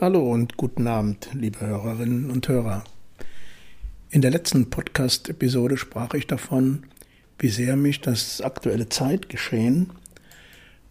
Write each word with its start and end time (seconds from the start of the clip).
Hallo 0.00 0.32
und 0.32 0.58
guten 0.58 0.86
Abend, 0.86 1.30
liebe 1.32 1.60
Hörerinnen 1.60 2.30
und 2.30 2.46
Hörer. 2.46 2.84
In 4.10 4.20
der 4.20 4.30
letzten 4.30 4.68
Podcast-Episode 4.68 5.78
sprach 5.78 6.12
ich 6.12 6.26
davon, 6.26 6.84
wie 7.38 7.48
sehr 7.48 7.76
mich 7.76 8.02
das 8.02 8.42
aktuelle 8.42 8.90
Zeitgeschehen, 8.90 9.90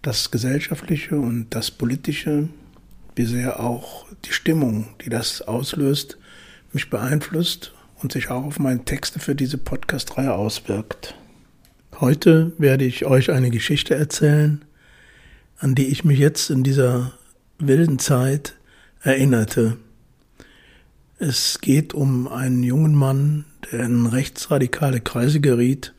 das 0.02 0.32
gesellschaftliche 0.32 1.20
und 1.20 1.48
das 1.52 1.70
politische, 1.70 2.50
wie 3.16 3.26
sehr 3.26 3.60
auch 3.60 4.08
die 4.26 4.34
Stimmung, 4.34 4.88
die 5.06 5.10
das 5.10 5.44
auslöst, 5.44 6.18
mich 6.74 6.90
beeinflusst 6.90 7.74
und 8.02 8.12
sich 8.12 8.32
auch 8.32 8.46
auf 8.46 8.58
meine 8.58 8.84
Texte 8.84 9.20
für 9.20 9.36
diese 9.36 9.60
Podcast-Reihe 9.60 10.34
auswirkt. 10.34 11.14
Heute 12.00 12.52
werde 12.60 12.86
ich 12.86 13.06
euch 13.06 13.32
eine 13.32 13.50
Geschichte 13.50 13.96
erzählen, 13.96 14.64
an 15.58 15.74
die 15.74 15.88
ich 15.88 16.04
mich 16.04 16.20
jetzt 16.20 16.52
in 16.52 16.64
dieser 16.64 17.14
wilden 17.58 17.98
Zeit 17.98 18.56
erinnerte. 19.02 19.78
Es 21.18 21.60
geht 21.60 21.96
um 21.96 22.28
einen 22.28 22.62
jungen 22.62 22.94
Mann, 22.94 23.46
der 23.72 23.80
in 23.80 24.06
rechtsradikale 24.06 25.00
Kreise 25.00 25.40
geriet 25.40 25.96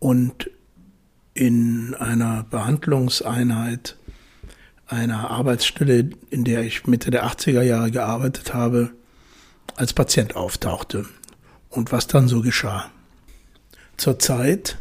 und 0.00 0.50
in 1.34 1.94
einer 1.94 2.42
Behandlungseinheit 2.42 3.96
einer 4.88 5.30
Arbeitsstelle, 5.30 6.10
in 6.30 6.42
der 6.42 6.64
ich 6.64 6.88
Mitte 6.88 7.12
der 7.12 7.24
80er 7.24 7.62
Jahre 7.62 7.92
gearbeitet 7.92 8.54
habe, 8.54 8.90
als 9.76 9.92
Patient 9.92 10.34
auftauchte 10.34 11.06
und 11.70 11.92
was 11.92 12.08
dann 12.08 12.26
so 12.26 12.42
geschah. 12.42 12.90
Zurzeit 13.96 14.78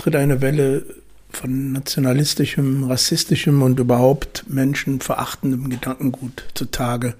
tritt 0.00 0.16
eine 0.16 0.40
Welle 0.40 0.86
von 1.30 1.72
nationalistischem, 1.72 2.84
rassistischem 2.84 3.60
und 3.60 3.78
überhaupt 3.78 4.44
menschenverachtendem 4.48 5.68
Gedankengut 5.68 6.44
zutage. 6.54 7.14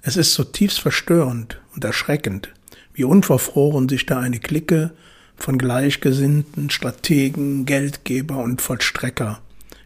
Es 0.00 0.16
ist 0.16 0.32
zutiefst 0.32 0.80
verstörend 0.80 1.60
und 1.74 1.84
erschreckend, 1.84 2.48
wie 2.94 3.04
unverfroren 3.04 3.86
sich 3.90 4.06
da 4.06 4.18
eine 4.18 4.38
Clique 4.38 4.92
von 5.36 5.58
Gleichgesinnten, 5.58 6.70
Strategen, 6.70 7.66
Geldgeber 7.66 8.42
und 8.42 8.62
Vollstrecker 8.62 9.40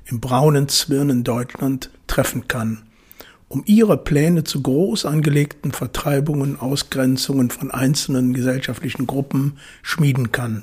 im 0.07 0.21
braunen 0.21 0.69
Zwirn 0.69 1.25
Deutschland 1.25 1.91
treffen 2.07 2.47
kann, 2.47 2.83
um 3.49 3.65
ihre 3.67 3.97
Pläne 3.97 4.45
zu 4.45 4.63
groß 4.63 5.05
angelegten 5.05 5.73
Vertreibungen, 5.73 6.61
Ausgrenzungen 6.61 7.51
von 7.51 7.73
einzelnen 7.73 8.35
gesellschaftlichen 8.35 9.09
Gruppen 9.09 9.59
schmieden 9.83 10.31
kann. 10.31 10.63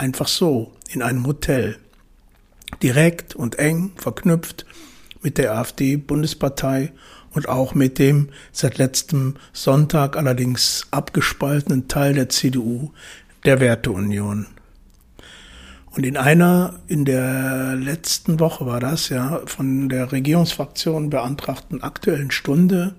Einfach 0.00 0.28
so, 0.28 0.72
in 0.88 1.02
einem 1.02 1.26
Hotel. 1.26 1.76
Direkt 2.82 3.36
und 3.36 3.58
eng 3.58 3.92
verknüpft 3.96 4.64
mit 5.20 5.36
der 5.36 5.54
AfD-Bundespartei 5.54 6.94
und 7.32 7.50
auch 7.50 7.74
mit 7.74 7.98
dem 7.98 8.30
seit 8.50 8.78
letztem 8.78 9.36
Sonntag 9.52 10.16
allerdings 10.16 10.86
abgespaltenen 10.90 11.86
Teil 11.86 12.14
der 12.14 12.30
CDU, 12.30 12.92
der 13.44 13.60
Werteunion. 13.60 14.46
Und 15.90 16.06
in 16.06 16.16
einer, 16.16 16.80
in 16.86 17.04
der 17.04 17.76
letzten 17.76 18.40
Woche 18.40 18.64
war 18.64 18.80
das 18.80 19.10
ja, 19.10 19.42
von 19.44 19.90
der 19.90 20.12
Regierungsfraktion 20.12 21.10
beantragten 21.10 21.82
aktuellen 21.82 22.30
Stunde 22.30 22.94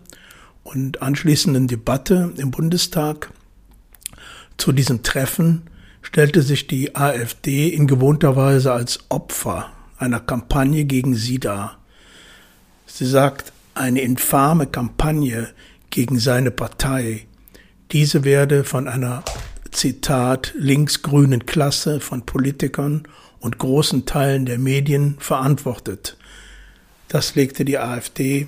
und 0.63 1.01
anschließenden 1.01 1.65
Debatte 1.65 2.31
im 2.37 2.51
Bundestag 2.51 3.31
zu 4.57 4.71
diesem 4.71 5.01
Treffen 5.01 5.63
stellte 6.01 6.41
sich 6.41 6.67
die 6.67 6.95
AfD 6.95 7.69
in 7.69 7.87
gewohnter 7.87 8.35
Weise 8.35 8.73
als 8.73 8.99
Opfer 9.09 9.71
einer 9.97 10.19
Kampagne 10.19 10.85
gegen 10.85 11.15
sie 11.15 11.39
dar. 11.39 11.77
Sie 12.87 13.05
sagt, 13.05 13.53
eine 13.75 14.01
infame 14.01 14.67
Kampagne 14.67 15.49
gegen 15.89 16.19
seine 16.19 16.51
Partei. 16.51 17.27
Diese 17.91 18.23
werde 18.23 18.63
von 18.63 18.87
einer 18.87 19.23
Zitat, 19.71 20.53
linksgrünen 20.57 21.45
Klasse 21.45 21.99
von 21.99 22.25
Politikern 22.25 23.03
und 23.39 23.57
großen 23.57 24.05
Teilen 24.05 24.45
der 24.45 24.57
Medien 24.57 25.17
verantwortet. 25.19 26.17
Das 27.07 27.35
legte 27.35 27.63
die 27.63 27.77
AfD 27.77 28.47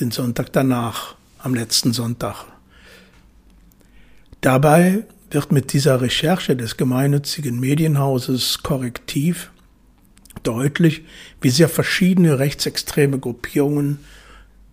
den 0.00 0.10
Sonntag 0.10 0.52
danach, 0.52 1.14
am 1.38 1.54
letzten 1.54 1.92
Sonntag. 1.92 2.44
Dabei 4.40 5.04
wird 5.32 5.52
mit 5.52 5.72
dieser 5.72 6.00
Recherche 6.00 6.56
des 6.56 6.76
gemeinnützigen 6.76 7.58
Medienhauses 7.58 8.62
Korrektiv 8.62 9.50
deutlich, 10.42 11.04
wie 11.40 11.50
sehr 11.50 11.68
verschiedene 11.68 12.38
rechtsextreme 12.38 13.18
Gruppierungen 13.18 13.98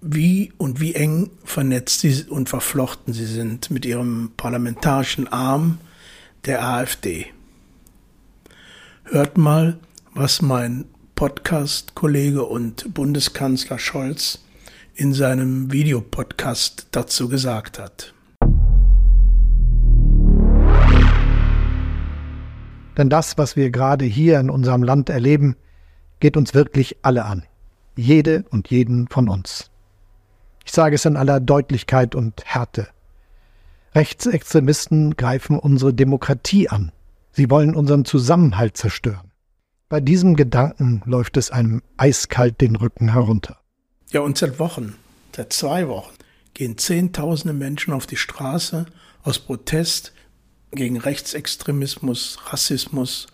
wie 0.02 0.54
und 0.58 0.80
wie 0.80 0.96
eng 0.96 1.30
vernetzt 1.44 2.02
sie 2.02 2.24
und 2.30 2.50
verflochten 2.50 3.14
sie 3.14 3.26
sind 3.26 3.70
mit 3.70 3.86
ihrem 3.86 4.32
parlamentarischen 4.38 5.28
Arm 5.28 5.80
der 6.46 6.64
AfD. 6.64 7.28
Hört 9.04 9.38
mal, 9.38 9.78
was 10.14 10.42
mein 10.42 10.86
Podcast-Kollege 11.16 12.46
und 12.46 12.94
Bundeskanzler 12.94 13.80
Scholz 13.80 14.40
in 14.96 15.14
seinem 15.14 15.72
Videopodcast 15.72 16.88
dazu 16.92 17.28
gesagt 17.28 17.80
hat. 17.80 18.14
Denn 22.98 23.10
das, 23.10 23.38
was 23.38 23.56
wir 23.56 23.72
gerade 23.72 24.06
hier 24.06 24.40
in 24.40 24.50
unserem 24.50 24.84
Land 24.84 25.10
erleben, 25.10 25.56
geht 26.20 26.38
uns 26.38 26.54
wirklich 26.54 26.98
alle 27.02 27.26
an. 27.26 27.44
Jede 27.96 28.46
und 28.50 28.70
jeden 28.70 29.08
von 29.08 29.30
uns. 29.30 29.70
Ich 30.66 30.72
sage 30.72 30.96
es 30.96 31.06
in 31.06 31.18
aller 31.18 31.40
Deutlichkeit 31.40 32.16
und 32.16 32.44
Härte. 32.46 32.88
Rechtsextremisten 33.96 35.18
greifen 35.18 35.58
unsere 35.58 35.94
Demokratie 35.94 36.70
an. 36.70 36.92
Sie 37.32 37.50
wollen 37.50 37.76
unseren 37.76 38.06
Zusammenhalt 38.06 38.78
zerstören. 38.78 39.32
Bei 39.88 40.00
diesem 40.00 40.36
Gedanken 40.36 41.02
läuft 41.06 41.38
es 41.38 41.50
einem 41.50 41.82
eiskalt 41.98 42.62
den 42.62 42.76
Rücken 42.76 43.14
herunter. 43.14 43.58
Ja, 44.12 44.22
und 44.22 44.38
seit 44.38 44.60
Wochen, 44.60 44.96
seit 45.36 45.52
zwei 45.54 45.88
Wochen, 45.88 46.14
gehen 46.54 46.78
Zehntausende 46.78 47.54
Menschen 47.54 47.94
auf 47.94 48.06
die 48.06 48.18
Straße 48.18 48.86
aus 49.24 49.40
Protest 49.40 50.14
gegen 50.72 50.98
Rechtsextremismus, 50.98 52.38
Rassismus 52.48 53.28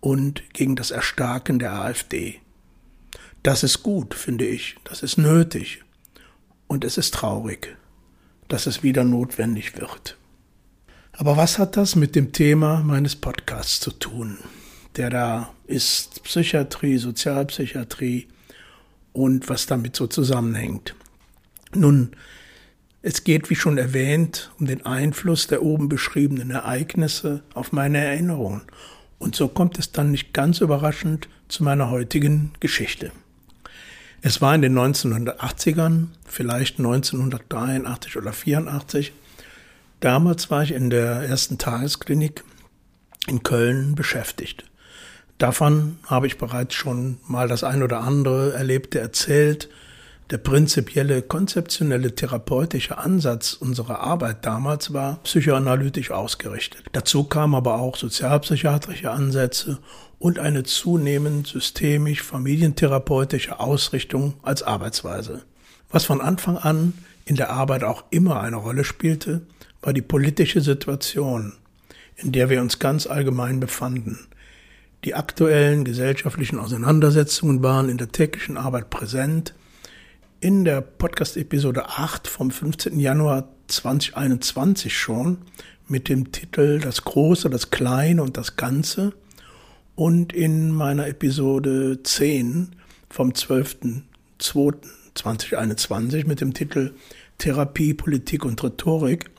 und 0.00 0.42
gegen 0.52 0.76
das 0.76 0.90
Erstarken 0.90 1.58
der 1.58 1.72
AfD. 1.72 2.40
Das 3.42 3.62
ist 3.62 3.82
gut, 3.82 4.14
finde 4.14 4.46
ich, 4.46 4.76
das 4.84 5.02
ist 5.02 5.18
nötig. 5.18 5.82
Und 6.66 6.84
es 6.84 6.98
ist 6.98 7.14
traurig, 7.14 7.76
dass 8.48 8.66
es 8.66 8.82
wieder 8.82 9.04
notwendig 9.04 9.78
wird. 9.78 10.16
Aber 11.12 11.36
was 11.36 11.58
hat 11.58 11.76
das 11.76 11.94
mit 11.94 12.16
dem 12.16 12.32
Thema 12.32 12.82
meines 12.82 13.16
Podcasts 13.16 13.80
zu 13.80 13.92
tun? 13.92 14.38
Der 14.96 15.10
da 15.10 15.54
ist 15.66 16.22
Psychiatrie, 16.24 16.98
Sozialpsychiatrie 16.98 18.28
und 19.12 19.48
was 19.48 19.66
damit 19.66 19.94
so 19.94 20.06
zusammenhängt. 20.06 20.94
Nun, 21.72 22.16
es 23.06 23.22
geht, 23.22 23.50
wie 23.50 23.54
schon 23.54 23.76
erwähnt, 23.76 24.50
um 24.58 24.66
den 24.66 24.86
Einfluss 24.86 25.46
der 25.46 25.62
oben 25.62 25.90
beschriebenen 25.90 26.50
Ereignisse 26.50 27.42
auf 27.52 27.70
meine 27.70 27.98
Erinnerungen. 27.98 28.62
Und 29.18 29.36
so 29.36 29.46
kommt 29.46 29.78
es 29.78 29.92
dann 29.92 30.10
nicht 30.10 30.32
ganz 30.32 30.62
überraschend 30.62 31.28
zu 31.48 31.64
meiner 31.64 31.90
heutigen 31.90 32.52
Geschichte. 32.60 33.12
Es 34.22 34.40
war 34.40 34.54
in 34.54 34.62
den 34.62 34.78
1980ern, 34.78 36.06
vielleicht 36.24 36.78
1983 36.78 38.16
oder 38.16 38.32
84. 38.32 39.12
Damals 40.00 40.50
war 40.50 40.62
ich 40.62 40.72
in 40.72 40.88
der 40.88 41.28
ersten 41.28 41.58
Tagesklinik 41.58 42.42
in 43.26 43.42
Köln 43.42 43.96
beschäftigt. 43.96 44.64
Davon 45.36 45.98
habe 46.06 46.26
ich 46.26 46.38
bereits 46.38 46.74
schon 46.74 47.18
mal 47.28 47.48
das 47.48 47.64
ein 47.64 47.82
oder 47.82 48.00
andere 48.00 48.54
Erlebte 48.54 48.98
erzählt. 48.98 49.68
Der 50.30 50.38
prinzipielle, 50.38 51.20
konzeptionelle, 51.20 52.14
therapeutische 52.14 52.96
Ansatz 52.96 53.52
unserer 53.52 54.00
Arbeit 54.00 54.46
damals 54.46 54.92
war 54.94 55.18
psychoanalytisch 55.22 56.10
ausgerichtet. 56.10 56.84
Dazu 56.92 57.24
kamen 57.24 57.54
aber 57.54 57.78
auch 57.78 57.96
sozialpsychiatrische 57.96 59.10
Ansätze 59.10 59.78
und 60.18 60.38
eine 60.38 60.62
zunehmend 60.62 61.46
systemisch 61.46 62.22
familientherapeutische 62.22 63.60
Ausrichtung 63.60 64.34
als 64.42 64.62
Arbeitsweise. 64.62 65.42
Was 65.90 66.06
von 66.06 66.22
Anfang 66.22 66.56
an 66.56 66.94
in 67.26 67.36
der 67.36 67.50
Arbeit 67.50 67.84
auch 67.84 68.04
immer 68.10 68.40
eine 68.40 68.56
Rolle 68.56 68.84
spielte, 68.84 69.42
war 69.82 69.92
die 69.92 70.02
politische 70.02 70.62
Situation, 70.62 71.52
in 72.16 72.32
der 72.32 72.48
wir 72.48 72.62
uns 72.62 72.78
ganz 72.78 73.06
allgemein 73.06 73.60
befanden. 73.60 74.26
Die 75.04 75.14
aktuellen 75.14 75.84
gesellschaftlichen 75.84 76.58
Auseinandersetzungen 76.58 77.62
waren 77.62 77.90
in 77.90 77.98
der 77.98 78.10
täglichen 78.10 78.56
Arbeit 78.56 78.88
präsent. 78.88 79.54
In 80.44 80.64
der 80.66 80.82
Podcast-Episode 80.82 81.88
8 81.88 82.28
vom 82.28 82.50
15. 82.50 83.00
Januar 83.00 83.48
2021 83.68 84.94
schon 84.94 85.38
mit 85.88 86.10
dem 86.10 86.32
Titel 86.32 86.80
Das 86.80 87.02
Große, 87.02 87.48
das 87.48 87.70
Kleine 87.70 88.22
und 88.22 88.36
das 88.36 88.56
Ganze 88.56 89.14
und 89.94 90.34
in 90.34 90.70
meiner 90.70 91.08
Episode 91.08 92.02
10 92.02 92.76
vom 93.08 93.30
12.02.2021 93.30 96.26
mit 96.26 96.42
dem 96.42 96.52
Titel 96.52 96.92
Therapie, 97.38 97.94
Politik 97.94 98.44
und 98.44 98.62
Rhetorik 98.62 99.30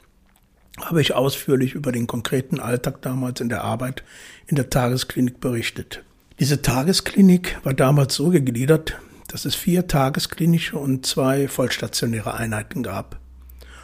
habe 0.81 1.01
ich 1.01 1.13
ausführlich 1.13 1.75
über 1.75 1.91
den 1.91 2.07
konkreten 2.07 2.59
Alltag 2.59 3.03
damals 3.03 3.41
in 3.41 3.49
der 3.49 3.63
Arbeit 3.63 4.03
in 4.47 4.55
der 4.55 4.71
Tagesklinik 4.71 5.39
berichtet. 5.39 6.03
Diese 6.39 6.63
Tagesklinik 6.63 7.63
war 7.63 7.75
damals 7.75 8.15
so 8.15 8.31
gegliedert, 8.31 8.97
dass 9.35 9.43
es 9.43 9.53
vier 9.53 9.85
tagesklinische 9.85 10.77
und 10.77 11.05
zwei 11.05 11.49
vollstationäre 11.49 12.35
Einheiten 12.35 12.83
gab. 12.83 13.19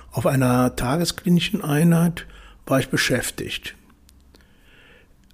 Auf 0.09 0.25
einer 0.25 0.77
tagesklinischen 0.77 1.61
Einheit 1.61 2.25
war 2.65 2.79
ich 2.79 2.87
beschäftigt. 2.87 3.75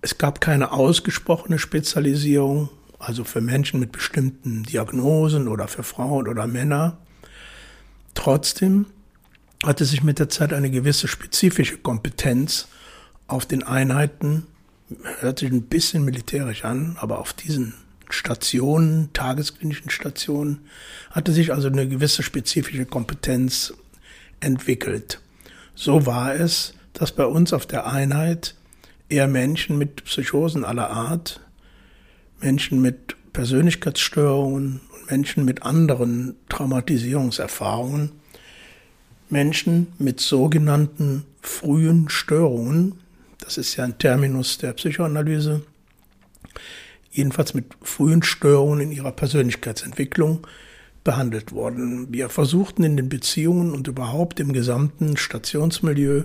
Es 0.01 0.17
gab 0.17 0.41
keine 0.41 0.71
ausgesprochene 0.71 1.59
Spezialisierung, 1.59 2.69
also 2.97 3.25
für 3.25 3.41
Menschen 3.41 3.79
mit 3.79 3.91
bestimmten 3.91 4.63
Diagnosen 4.63 5.47
oder 5.47 5.67
für 5.67 5.83
Frauen 5.83 6.27
oder 6.27 6.47
Männer. 6.47 6.97
Trotzdem 8.15 8.87
hatte 9.63 9.85
sich 9.85 10.01
mit 10.01 10.17
der 10.17 10.29
Zeit 10.29 10.51
eine 10.51 10.71
gewisse 10.71 11.07
spezifische 11.07 11.77
Kompetenz 11.77 12.67
auf 13.27 13.45
den 13.45 13.61
Einheiten, 13.61 14.47
hört 15.19 15.37
sich 15.37 15.51
ein 15.51 15.67
bisschen 15.67 16.03
militärisch 16.03 16.65
an, 16.65 16.97
aber 16.99 17.19
auf 17.19 17.33
diesen 17.33 17.75
Stationen, 18.09 19.11
tagesklinischen 19.13 19.89
Stationen, 19.89 20.61
hatte 21.11 21.31
sich 21.31 21.53
also 21.53 21.67
eine 21.67 21.87
gewisse 21.87 22.23
spezifische 22.23 22.85
Kompetenz 22.85 23.73
entwickelt. 24.39 25.19
So 25.75 26.05
war 26.05 26.35
es, 26.35 26.73
dass 26.93 27.11
bei 27.11 27.25
uns 27.25 27.53
auf 27.53 27.65
der 27.65 27.87
Einheit 27.87 28.55
eher 29.09 29.27
Menschen 29.27 29.77
mit 29.77 30.03
Psychosen 30.05 30.65
aller 30.65 30.89
Art, 30.89 31.41
Menschen 32.39 32.81
mit 32.81 33.15
Persönlichkeitsstörungen 33.33 34.81
und 34.93 35.11
Menschen 35.11 35.45
mit 35.45 35.63
anderen 35.63 36.35
Traumatisierungserfahrungen, 36.49 38.11
Menschen 39.29 39.87
mit 39.99 40.19
sogenannten 40.19 41.25
frühen 41.41 42.09
Störungen, 42.09 42.99
das 43.39 43.57
ist 43.57 43.75
ja 43.75 43.83
ein 43.83 43.97
Terminus 43.97 44.57
der 44.57 44.73
Psychoanalyse, 44.73 45.61
jedenfalls 47.17 47.53
mit 47.53 47.65
frühen 47.81 48.23
Störungen 48.23 48.81
in 48.81 48.91
ihrer 48.91 49.11
Persönlichkeitsentwicklung 49.11 50.45
behandelt 51.03 51.51
worden. 51.51 52.07
Wir 52.11 52.29
versuchten 52.29 52.83
in 52.83 52.97
den 52.97 53.09
Beziehungen 53.09 53.73
und 53.73 53.87
überhaupt 53.87 54.39
im 54.39 54.53
gesamten 54.53 55.17
Stationsmilieu 55.17 56.23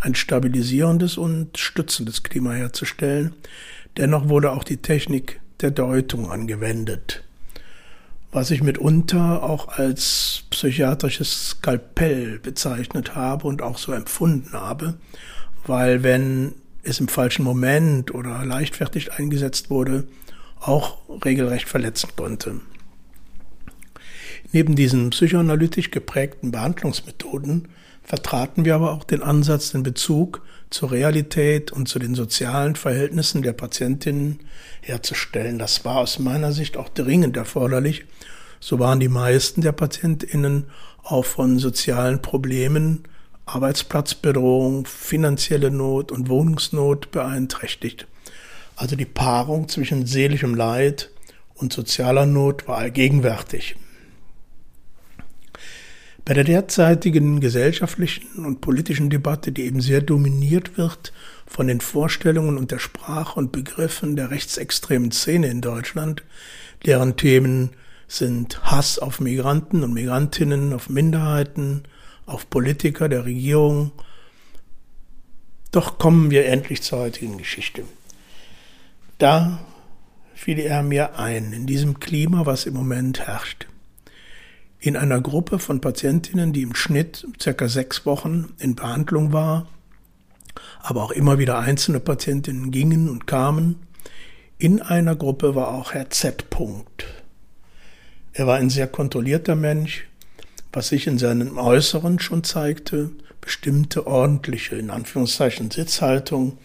ein 0.00 0.14
stabilisierendes 0.14 1.16
und 1.16 1.58
stützendes 1.58 2.22
Klima 2.22 2.52
herzustellen. 2.52 3.34
Dennoch 3.96 4.28
wurde 4.28 4.52
auch 4.52 4.64
die 4.64 4.78
Technik 4.78 5.40
der 5.60 5.70
Deutung 5.70 6.30
angewendet, 6.30 7.22
was 8.32 8.50
ich 8.50 8.62
mitunter 8.62 9.42
auch 9.42 9.68
als 9.68 10.44
psychiatrisches 10.50 11.50
Skalpell 11.50 12.38
bezeichnet 12.38 13.14
habe 13.14 13.46
und 13.46 13.62
auch 13.62 13.78
so 13.78 13.92
empfunden 13.92 14.54
habe, 14.54 14.94
weil 15.66 16.02
wenn 16.02 16.54
es 16.82 16.98
im 16.98 17.08
falschen 17.08 17.44
Moment 17.44 18.12
oder 18.14 18.44
leichtfertig 18.44 19.12
eingesetzt 19.12 19.70
wurde, 19.70 20.04
auch 20.62 20.98
regelrecht 21.24 21.68
verletzen 21.68 22.10
konnte. 22.16 22.60
Neben 24.52 24.76
diesen 24.76 25.10
psychoanalytisch 25.10 25.90
geprägten 25.90 26.50
Behandlungsmethoden 26.50 27.68
vertraten 28.02 28.64
wir 28.64 28.74
aber 28.74 28.92
auch 28.92 29.04
den 29.04 29.22
Ansatz, 29.22 29.72
den 29.72 29.82
Bezug 29.82 30.42
zur 30.70 30.90
Realität 30.90 31.72
und 31.72 31.88
zu 31.88 31.98
den 31.98 32.14
sozialen 32.14 32.76
Verhältnissen 32.76 33.42
der 33.42 33.52
Patientinnen 33.52 34.40
herzustellen. 34.80 35.58
Das 35.58 35.84
war 35.84 35.98
aus 35.98 36.18
meiner 36.18 36.52
Sicht 36.52 36.76
auch 36.76 36.88
dringend 36.88 37.36
erforderlich. 37.36 38.04
So 38.60 38.78
waren 38.78 39.00
die 39.00 39.08
meisten 39.08 39.60
der 39.60 39.72
Patientinnen 39.72 40.64
auch 41.02 41.24
von 41.24 41.58
sozialen 41.58 42.22
Problemen, 42.22 43.04
Arbeitsplatzbedrohung, 43.44 44.86
finanzielle 44.86 45.70
Not 45.70 46.12
und 46.12 46.28
Wohnungsnot 46.28 47.10
beeinträchtigt. 47.10 48.06
Also 48.82 48.96
die 48.96 49.04
Paarung 49.04 49.68
zwischen 49.68 50.06
seelischem 50.06 50.56
Leid 50.56 51.12
und 51.54 51.72
sozialer 51.72 52.26
Not 52.26 52.66
war 52.66 52.78
allgegenwärtig. 52.78 53.76
Bei 56.24 56.34
der 56.34 56.42
derzeitigen 56.42 57.38
gesellschaftlichen 57.38 58.44
und 58.44 58.60
politischen 58.60 59.08
Debatte, 59.08 59.52
die 59.52 59.66
eben 59.66 59.80
sehr 59.80 60.00
dominiert 60.00 60.78
wird 60.78 61.12
von 61.46 61.68
den 61.68 61.80
Vorstellungen 61.80 62.58
und 62.58 62.72
der 62.72 62.80
Sprache 62.80 63.38
und 63.38 63.52
Begriffen 63.52 64.16
der 64.16 64.32
rechtsextremen 64.32 65.12
Szene 65.12 65.46
in 65.46 65.60
Deutschland, 65.60 66.24
deren 66.84 67.16
Themen 67.16 67.70
sind 68.08 68.64
Hass 68.64 68.98
auf 68.98 69.20
Migranten 69.20 69.84
und 69.84 69.94
Migrantinnen, 69.94 70.72
auf 70.72 70.88
Minderheiten, 70.88 71.84
auf 72.26 72.50
Politiker 72.50 73.08
der 73.08 73.26
Regierung. 73.26 73.92
Doch 75.70 75.98
kommen 75.98 76.32
wir 76.32 76.46
endlich 76.46 76.82
zur 76.82 76.98
heutigen 76.98 77.38
Geschichte. 77.38 77.84
Da 79.22 79.60
fiel 80.34 80.58
er 80.58 80.82
mir 80.82 81.18
ein, 81.18 81.52
in 81.52 81.66
diesem 81.66 82.00
Klima, 82.00 82.44
was 82.44 82.66
im 82.66 82.74
Moment 82.74 83.26
herrscht 83.26 83.68
in 84.82 84.96
einer 84.96 85.20
Gruppe 85.20 85.60
von 85.60 85.80
Patientinnen, 85.80 86.52
die 86.52 86.62
im 86.62 86.74
Schnitt 86.74 87.24
circa 87.40 87.68
sechs 87.68 88.04
Wochen 88.04 88.52
in 88.58 88.74
Behandlung 88.74 89.32
war, 89.32 89.68
aber 90.80 91.04
auch 91.04 91.12
immer 91.12 91.38
wieder 91.38 91.60
einzelne 91.60 92.00
Patientinnen 92.00 92.72
gingen 92.72 93.08
und 93.08 93.28
kamen. 93.28 93.76
In 94.58 94.82
einer 94.82 95.14
Gruppe 95.14 95.54
war 95.54 95.68
auch 95.68 95.92
Herr 95.94 96.10
Z. 96.10 96.50
Punkt. 96.50 97.04
Er 98.32 98.48
war 98.48 98.56
ein 98.56 98.70
sehr 98.70 98.88
kontrollierter 98.88 99.54
Mensch, 99.54 100.08
was 100.72 100.88
sich 100.88 101.06
in 101.06 101.18
seinem 101.18 101.58
Äußeren 101.58 102.18
schon 102.18 102.42
zeigte, 102.42 103.12
bestimmte 103.40 104.08
ordentliche, 104.08 104.74
in 104.74 104.90
Anführungszeichen, 104.90 105.70
Sitzhaltung, 105.70 106.58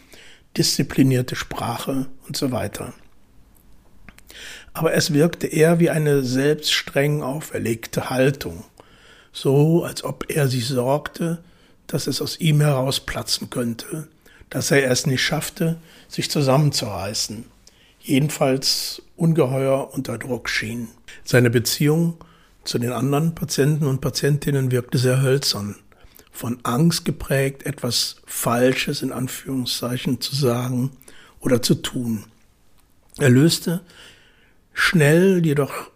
disziplinierte 0.58 1.36
Sprache 1.36 2.08
und 2.28 2.36
so 2.36 2.52
weiter 2.52 2.94
aber 4.78 4.94
es 4.94 5.12
wirkte 5.12 5.48
eher 5.48 5.80
wie 5.80 5.90
eine 5.90 6.22
selbst 6.22 6.72
streng 6.72 7.24
auferlegte 7.24 8.12
Haltung, 8.12 8.64
so 9.34 9.84
als 9.84 10.04
ob 10.04 10.26
er 10.30 10.48
sich 10.48 10.68
sorgte, 10.68 11.40
dass 11.88 12.06
es 12.06 12.22
aus 12.22 12.40
ihm 12.40 12.62
herausplatzen 12.62 13.50
könnte, 13.50 14.08
dass 14.52 14.70
er 14.70 14.92
es 14.92 15.08
nicht 15.08 15.24
schaffte, 15.24 15.78
sich 16.08 16.30
zusammenzureißen, 16.30 17.46
jedenfalls 18.02 19.02
ungeheuer 19.16 19.90
unter 19.96 20.20
Druck 20.20 20.48
schien. 20.48 20.90
Seine 21.24 21.50
Beziehung 21.50 22.24
zu 22.64 22.78
den 22.78 22.92
anderen 22.92 23.34
Patienten 23.34 23.88
und 23.88 24.00
Patientinnen 24.00 24.70
wirkte 24.70 25.00
sehr 25.00 25.24
hölzern, 25.24 25.76
von 26.38 26.60
Angst 26.62 27.04
geprägt, 27.04 27.66
etwas 27.66 28.18
Falsches 28.28 29.02
in 29.02 29.12
Anführungszeichen 29.12 30.22
zu 30.22 30.36
sagen 30.36 30.92
oder 31.40 31.64
zu 31.64 31.74
tun. 31.74 32.26
Er 33.18 33.32
löste 33.32 33.82
schnell 34.72 35.44
jedoch 35.44 35.90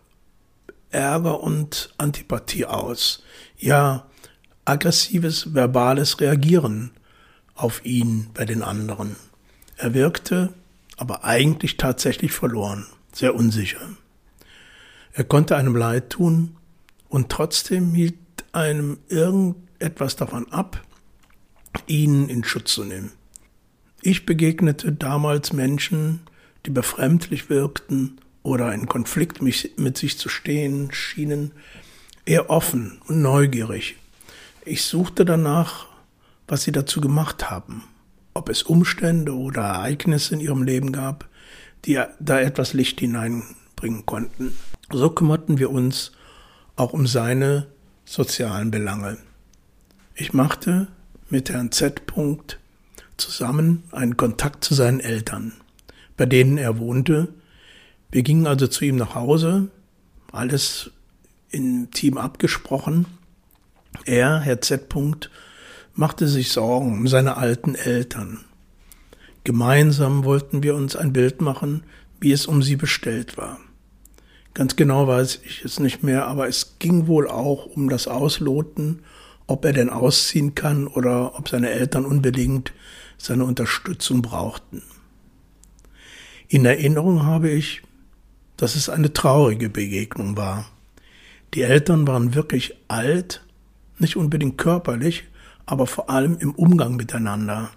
Ärger 0.90 1.42
und 1.42 1.94
Antipathie 1.98 2.66
aus, 2.66 3.24
ja 3.60 4.08
aggressives 4.66 5.54
verbales 5.54 6.20
Reagieren 6.20 6.90
auf 7.54 7.86
ihn 7.86 8.32
bei 8.34 8.46
den 8.46 8.64
anderen. 8.64 9.18
Er 9.78 9.94
wirkte 9.94 10.54
aber 10.98 11.24
eigentlich 11.24 11.78
tatsächlich 11.78 12.32
verloren, 12.32 12.88
sehr 13.14 13.36
unsicher. 13.36 13.82
Er 15.14 15.24
konnte 15.24 15.56
einem 15.56 15.76
leid 15.76 16.10
tun 16.10 16.58
und 17.10 17.30
trotzdem 17.30 17.94
hielt 17.94 18.16
einem 18.54 18.98
irgendetwas 19.82 20.16
davon 20.16 20.52
ab, 20.52 20.82
ihn 21.88 22.30
in 22.30 22.44
Schutz 22.44 22.74
zu 22.74 22.84
nehmen. 22.84 23.12
Ich 24.02 24.26
begegnete 24.26 24.92
damals 24.92 25.54
Menschen, 25.54 26.22
die 26.66 26.70
befremdlich 26.70 27.50
wirkten 27.50 28.20
oder 28.44 28.74
in 28.74 28.88
Konflikt 28.88 29.42
mit 29.42 29.98
sich 29.98 30.18
zu 30.18 30.30
stehen 30.30 30.92
schienen, 30.92 31.52
eher 32.26 32.50
offen 32.50 33.02
und 33.08 33.22
neugierig. 33.22 33.96
Ich 34.66 34.84
suchte 34.84 35.26
danach, 35.26 35.88
was 36.48 36.64
sie 36.64 36.72
dazu 36.72 37.02
gemacht 37.02 37.50
haben, 37.50 37.84
ob 38.34 38.50
es 38.50 38.64
Umstände 38.64 39.36
oder 39.36 39.62
Ereignisse 39.62 40.36
in 40.36 40.40
ihrem 40.40 40.64
Leben 40.64 40.92
gab, 40.92 41.28
die 41.86 42.00
da 42.20 42.40
etwas 42.40 42.74
Licht 42.74 43.00
hineinbringen 43.00 44.06
konnten. 44.06 44.56
So 44.92 45.10
kümmerten 45.10 45.58
wir 45.58 45.72
uns 45.72 46.12
auch 46.76 46.94
um 46.94 47.08
seine 47.08 47.68
sozialen 48.06 48.70
Belange. 48.70 49.18
Ich 50.22 50.34
machte 50.34 50.86
mit 51.32 51.50
Herrn 51.50 51.72
Z. 51.72 52.04
zusammen 53.18 53.82
einen 53.92 54.18
Kontakt 54.18 54.64
zu 54.64 54.76
seinen 54.76 55.00
Eltern, 55.00 55.54
bei 56.16 56.28
denen 56.28 56.60
er 56.60 56.78
wohnte 56.78 57.30
wir 58.12 58.22
gingen 58.22 58.46
also 58.46 58.68
zu 58.68 58.86
ihm 58.86 58.98
nach 58.98 59.16
Hause, 59.16 59.70
alles 60.32 60.92
im 61.50 61.90
Team 61.90 62.20
abgesprochen. 62.20 63.08
Er, 64.06 64.40
Herr 64.42 64.62
Z. 64.62 64.94
machte 65.96 66.28
sich 66.28 66.52
Sorgen 66.52 66.94
um 66.94 67.08
seine 67.08 67.38
alten 67.38 67.74
Eltern. 67.74 68.46
Gemeinsam 69.44 70.24
wollten 70.24 70.62
wir 70.62 70.76
uns 70.76 70.96
ein 70.96 71.14
Bild 71.14 71.42
machen, 71.42 71.82
wie 72.20 72.32
es 72.32 72.46
um 72.46 72.62
sie 72.62 72.76
bestellt 72.76 73.38
war. 73.38 73.60
Ganz 74.54 74.76
genau 74.76 75.08
weiß 75.08 75.40
ich 75.44 75.66
es 75.66 75.80
nicht 75.80 76.04
mehr, 76.04 76.28
aber 76.28 76.48
es 76.48 76.76
ging 76.78 77.08
wohl 77.08 77.28
auch 77.28 77.66
um 77.66 77.90
das 77.90 78.08
Ausloten, 78.08 79.00
ob 79.52 79.66
er 79.66 79.74
denn 79.74 79.90
ausziehen 79.90 80.56
kann 80.56 80.88
oder 80.88 81.38
ob 81.38 81.50
seine 81.50 81.70
Eltern 81.70 82.06
unbedingt 82.06 82.72
seine 83.18 83.44
Unterstützung 83.44 84.22
brauchten. 84.22 84.82
In 86.48 86.66
Erinnerung 86.66 87.26
habe 87.26 87.50
ich, 87.50 87.82
dass 88.56 88.76
es 88.76 88.88
eine 88.88 89.12
traurige 89.12 89.70
Begegnung 89.70 90.38
war. 90.38 90.70
Die 91.54 91.64
Eltern 91.64 92.08
waren 92.08 92.34
wirklich 92.34 92.76
alt, 92.88 93.46
nicht 94.00 94.16
unbedingt 94.16 94.58
körperlich, 94.58 95.26
aber 95.66 95.86
vor 95.86 96.10
allem 96.10 96.38
im 96.40 96.56
Umgang 96.56 96.96
miteinander. 96.96 97.72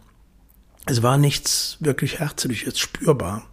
Es 0.86 1.02
war 1.02 1.18
nichts 1.18 1.76
wirklich 1.80 2.20
Herzliches 2.20 2.78
spürbar. 2.78 3.46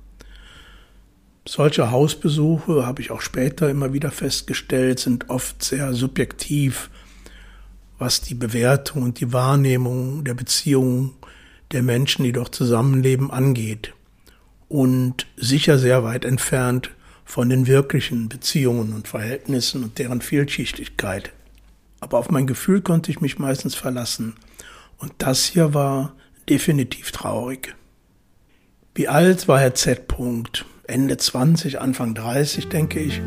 Solche 1.48 1.90
Hausbesuche, 1.90 2.86
habe 2.86 3.02
ich 3.02 3.10
auch 3.10 3.22
später 3.22 3.70
immer 3.70 3.94
wieder 3.94 4.12
festgestellt, 4.12 5.00
sind 5.00 5.30
oft 5.30 5.64
sehr 5.64 5.94
subjektiv, 5.94 6.92
was 8.02 8.20
die 8.20 8.34
Bewertung 8.34 9.04
und 9.04 9.20
die 9.20 9.32
Wahrnehmung 9.32 10.24
der 10.24 10.34
Beziehungen 10.34 11.12
der 11.72 11.84
Menschen, 11.84 12.24
die 12.24 12.32
dort 12.32 12.56
zusammenleben, 12.56 13.30
angeht. 13.30 13.94
Und 14.68 15.28
sicher 15.38 15.78
sehr 15.78 16.04
weit 16.04 16.26
entfernt 16.26 16.90
von 17.26 17.48
den 17.48 17.68
wirklichen 17.68 18.28
Beziehungen 18.28 18.94
und 18.94 19.08
Verhältnissen 19.08 19.84
und 19.84 20.00
deren 20.00 20.22
Vielschichtigkeit. 20.22 21.32
Aber 22.00 22.18
auf 22.18 22.32
mein 22.32 22.48
Gefühl 22.48 22.82
konnte 22.82 23.12
ich 23.12 23.22
mich 23.22 23.38
meistens 23.38 23.76
verlassen. 23.76 24.34
Und 24.98 25.14
das 25.20 25.46
hier 25.46 25.76
war 25.76 26.16
definitiv 26.50 27.12
traurig. 27.12 27.76
Wie 28.96 29.08
alt 29.08 29.48
war 29.48 29.60
Herr 29.60 29.76
Z. 29.76 30.08
Ende 30.88 31.18
20, 31.18 31.80
Anfang 31.80 32.16
30, 32.16 32.68
denke 32.68 33.00
ich. 33.00 33.22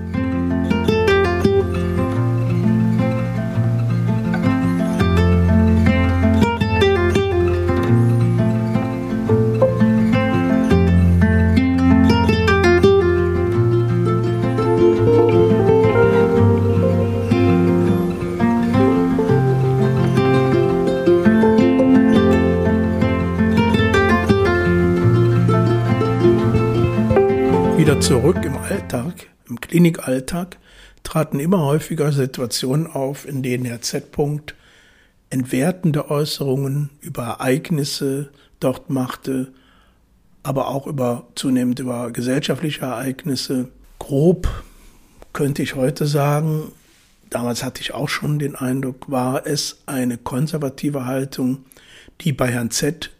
Klinikalltag, 29.85 30.57
traten 31.03 31.41
immer 31.41 31.59
häufiger 31.59 32.11
Situationen 32.11 32.87
auf, 32.87 33.29
in 33.29 33.43
denen 33.43 33.67
Herr 33.67 33.83
Z. 33.83 34.15
-Punkt 34.15 34.55
entwertende 35.29 36.11
Äußerungen 36.11 36.89
über 37.03 37.25
Ereignisse 37.25 38.31
dort 38.61 38.89
machte, 38.89 39.53
aber 40.43 40.69
auch 40.69 40.87
über 40.87 41.27
zunehmend 41.35 41.81
über 41.81 42.11
gesellschaftliche 42.13 42.87
Ereignisse. 42.87 43.69
Grob 43.99 44.49
könnte 45.35 45.63
ich 45.63 45.75
heute 45.75 46.07
sagen, 46.07 46.73
damals 47.29 47.63
hatte 47.63 47.83
ich 47.83 47.93
auch 47.93 48.09
schon 48.09 48.39
den 48.39 48.57
Eindruck, 48.57 49.11
war 49.11 49.47
es 49.47 49.83
eine 49.85 50.17
konservative 50.17 51.05
Haltung, 51.05 51.67
die 52.23 52.33
bei 52.33 52.51
Herrn 52.51 52.71
Z. 52.71 53.11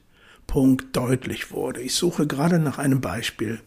Punkt 0.47 0.97
deutlich 0.97 1.53
wurde. 1.53 1.83
Ich 1.83 1.95
suche 1.95 2.27
gerade 2.27 2.59
nach 2.59 2.79
einem 2.79 3.03
Beispiel 3.03 3.61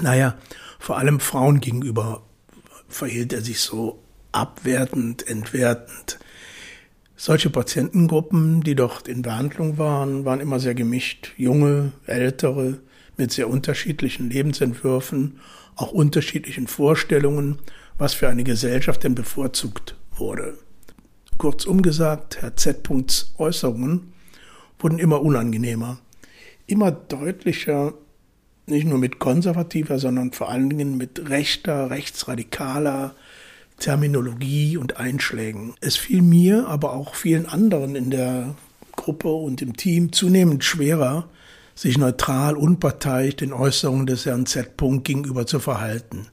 naja, 0.00 0.34
vor 0.80 0.96
allem 0.96 1.20
Frauen 1.20 1.60
gegenüber 1.60 2.22
verhielt 2.88 3.32
er 3.32 3.42
sich 3.42 3.60
so 3.60 4.02
abwertend, 4.32 5.28
entwertend. 5.28 6.18
Solche 7.16 7.50
Patientengruppen, 7.50 8.62
die 8.62 8.74
dort 8.74 9.06
in 9.06 9.20
Behandlung 9.20 9.76
waren, 9.76 10.24
waren 10.24 10.40
immer 10.40 10.58
sehr 10.58 10.74
gemischt. 10.74 11.34
Junge, 11.36 11.92
ältere, 12.06 12.80
mit 13.18 13.30
sehr 13.30 13.50
unterschiedlichen 13.50 14.30
Lebensentwürfen, 14.30 15.40
auch 15.76 15.92
unterschiedlichen 15.92 16.66
Vorstellungen, 16.66 17.58
was 17.98 18.14
für 18.14 18.30
eine 18.30 18.42
Gesellschaft 18.42 19.04
denn 19.04 19.14
bevorzugt 19.14 19.96
wurde. 20.16 20.56
Kurzum 21.36 21.82
gesagt, 21.82 22.40
Herr 22.40 22.56
Z. 22.56 22.88
Äußerungen 23.36 24.14
wurden 24.78 24.98
immer 24.98 25.20
unangenehmer, 25.20 25.98
immer 26.66 26.90
deutlicher 26.90 27.92
nicht 28.70 28.86
nur 28.86 28.98
mit 28.98 29.18
konservativer, 29.18 29.98
sondern 29.98 30.32
vor 30.32 30.50
allen 30.50 30.70
Dingen 30.70 30.96
mit 30.96 31.28
rechter, 31.28 31.90
rechtsradikaler 31.90 33.14
Terminologie 33.78 34.76
und 34.76 34.98
Einschlägen. 34.98 35.74
Es 35.80 35.96
fiel 35.96 36.22
mir, 36.22 36.68
aber 36.68 36.92
auch 36.92 37.14
vielen 37.14 37.46
anderen 37.46 37.96
in 37.96 38.10
der 38.10 38.54
Gruppe 38.94 39.28
und 39.28 39.62
im 39.62 39.76
Team 39.76 40.12
zunehmend 40.12 40.64
schwerer, 40.64 41.28
sich 41.74 41.96
neutral, 41.96 42.56
unparteiisch 42.56 43.36
den 43.36 43.52
Äußerungen 43.52 44.06
des 44.06 44.26
Herrn 44.26 44.46
Z. 44.46 44.72
gegenüber 45.02 45.46
zu 45.46 45.60
verhalten. 45.60 46.26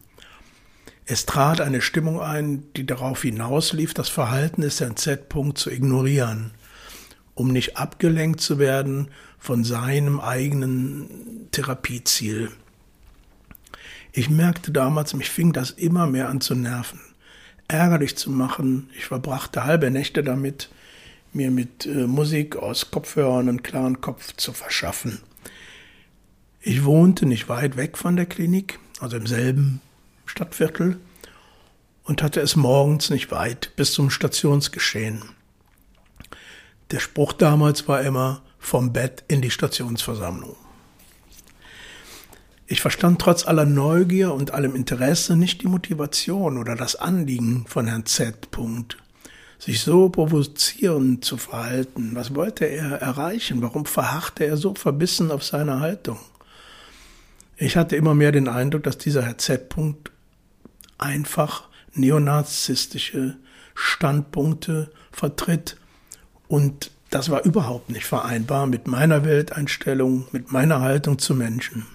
Es 1.06 1.26
trat 1.26 1.62
eine 1.62 1.80
Stimmung 1.80 2.20
ein, 2.20 2.66
die 2.76 2.86
darauf 2.86 3.22
hinauslief, 3.22 3.94
das 3.94 4.10
Verhalten 4.10 4.62
des 4.62 4.82
Herrn 4.82 4.98
Z. 4.98 5.34
zu 5.56 5.72
ignorieren, 5.72 6.52
um 7.38 7.50
nicht 7.50 7.78
abgelenkt 7.78 8.42
zu 8.42 8.58
werden 8.58 9.10
von 9.38 9.64
seinem 9.64 10.20
eigenen 10.20 11.48
Therapieziel. 11.52 12.50
Ich 14.12 14.30
merkte 14.30 14.72
damals, 14.72 15.14
mich 15.14 15.30
fing 15.30 15.54
das 15.54 15.72
immer 15.72 16.08
mehr 16.08 16.30
an 16.30 16.42
zu 16.42 16.56
nerven, 16.56 17.00
ärgerlich 17.68 18.18
zu 18.18 18.32
machen. 18.32 18.90
Ich 18.98 19.06
verbrachte 19.06 19.66
halbe 19.66 19.92
Nächte 19.92 20.24
damit, 20.24 20.70
mir 21.34 21.52
mit 21.52 21.86
äh, 21.86 22.08
Musik 22.08 22.56
aus 22.56 22.90
Kopfhörern 22.90 23.48
einen 23.48 23.64
klaren 23.64 24.02
Kopf 24.02 24.36
zu 24.36 24.54
verschaffen. 24.54 25.20
Ich 26.62 26.84
wohnte 26.84 27.28
nicht 27.28 27.48
weit 27.50 27.78
weg 27.78 27.98
von 27.98 28.16
der 28.16 28.26
Klinik, 28.26 28.80
also 29.00 29.18
im 29.18 29.28
selben 29.28 29.82
Stadtviertel, 30.26 30.98
und 32.04 32.24
hatte 32.24 32.42
es 32.42 32.56
morgens 32.56 33.12
nicht 33.12 33.30
weit 33.30 33.76
bis 33.76 33.94
zum 33.94 34.10
Stationsgeschehen. 34.10 35.37
Der 36.92 37.00
Spruch 37.00 37.34
damals 37.34 37.88
war 37.88 38.02
immer, 38.02 38.42
vom 38.60 38.94
Bett 38.94 39.24
in 39.28 39.42
die 39.42 39.52
Stationsversammlung. 39.52 40.56
Ich 42.66 42.82
verstand 42.82 43.22
trotz 43.22 43.48
aller 43.48 43.66
Neugier 43.66 44.34
und 44.34 44.52
allem 44.52 44.76
Interesse 44.76 45.38
nicht 45.38 45.62
die 45.62 45.68
Motivation 45.68 46.58
oder 46.58 46.76
das 46.76 46.98
Anliegen 46.98 47.66
von 47.68 47.88
Herrn 47.88 48.06
Z. 48.06 48.52
Punkt. 48.52 48.98
Sich 49.58 49.80
so 49.82 50.10
provozierend 50.10 51.24
zu 51.24 51.38
verhalten. 51.38 52.12
Was 52.14 52.36
wollte 52.36 52.66
er 52.66 53.02
erreichen? 53.02 53.62
Warum 53.62 53.86
verharrte 53.86 54.46
er 54.46 54.58
so 54.58 54.76
verbissen 54.76 55.32
auf 55.32 55.44
seine 55.44 55.80
Haltung? 55.80 56.20
Ich 57.56 57.76
hatte 57.76 57.96
immer 57.96 58.14
mehr 58.14 58.32
den 58.32 58.48
Eindruck, 58.48 58.84
dass 58.84 58.98
dieser 58.98 59.24
Herr 59.24 59.38
Z. 59.38 59.70
Punkt 59.70 60.12
einfach 60.98 61.70
neonazistische 61.94 63.38
Standpunkte 63.74 64.92
vertritt 65.12 65.78
und 66.48 66.92
das 67.10 67.30
war 67.30 67.44
überhaupt 67.46 67.90
nicht 67.90 68.06
vereinbar 68.06 68.68
mit 68.68 68.88
meiner 68.88 69.24
Welteinstellung, 69.24 70.28
mit 70.32 70.52
meiner 70.52 70.82
Haltung 70.82 71.20
zu 71.20 71.36
Menschen. 71.36 71.86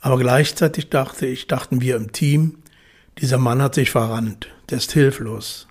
Aber 0.00 0.18
gleichzeitig 0.18 0.90
dachte 0.90 1.26
ich, 1.26 1.46
dachten 1.46 1.80
wir 1.80 1.96
im 1.96 2.12
Team, 2.12 2.58
dieser 3.18 3.38
Mann 3.38 3.62
hat 3.62 3.74
sich 3.74 3.90
verrannt, 3.90 4.48
der 4.68 4.78
ist 4.78 4.92
hilflos. 4.92 5.66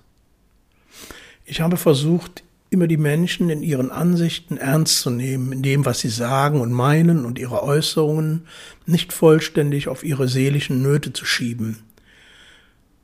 Ich 1.44 1.60
habe 1.60 1.76
versucht, 1.76 2.42
immer 2.70 2.88
die 2.88 2.96
Menschen 2.96 3.50
in 3.50 3.62
ihren 3.62 3.92
Ansichten 3.92 4.56
ernst 4.56 5.00
zu 5.00 5.10
nehmen, 5.10 5.52
in 5.52 5.62
dem, 5.62 5.84
was 5.84 6.00
sie 6.00 6.08
sagen 6.08 6.60
und 6.60 6.72
meinen 6.72 7.24
und 7.24 7.38
ihre 7.38 7.62
Äußerungen 7.62 8.48
nicht 8.86 9.12
vollständig 9.12 9.86
auf 9.86 10.02
ihre 10.02 10.26
seelischen 10.26 10.82
Nöte 10.82 11.12
zu 11.12 11.24
schieben. 11.24 11.84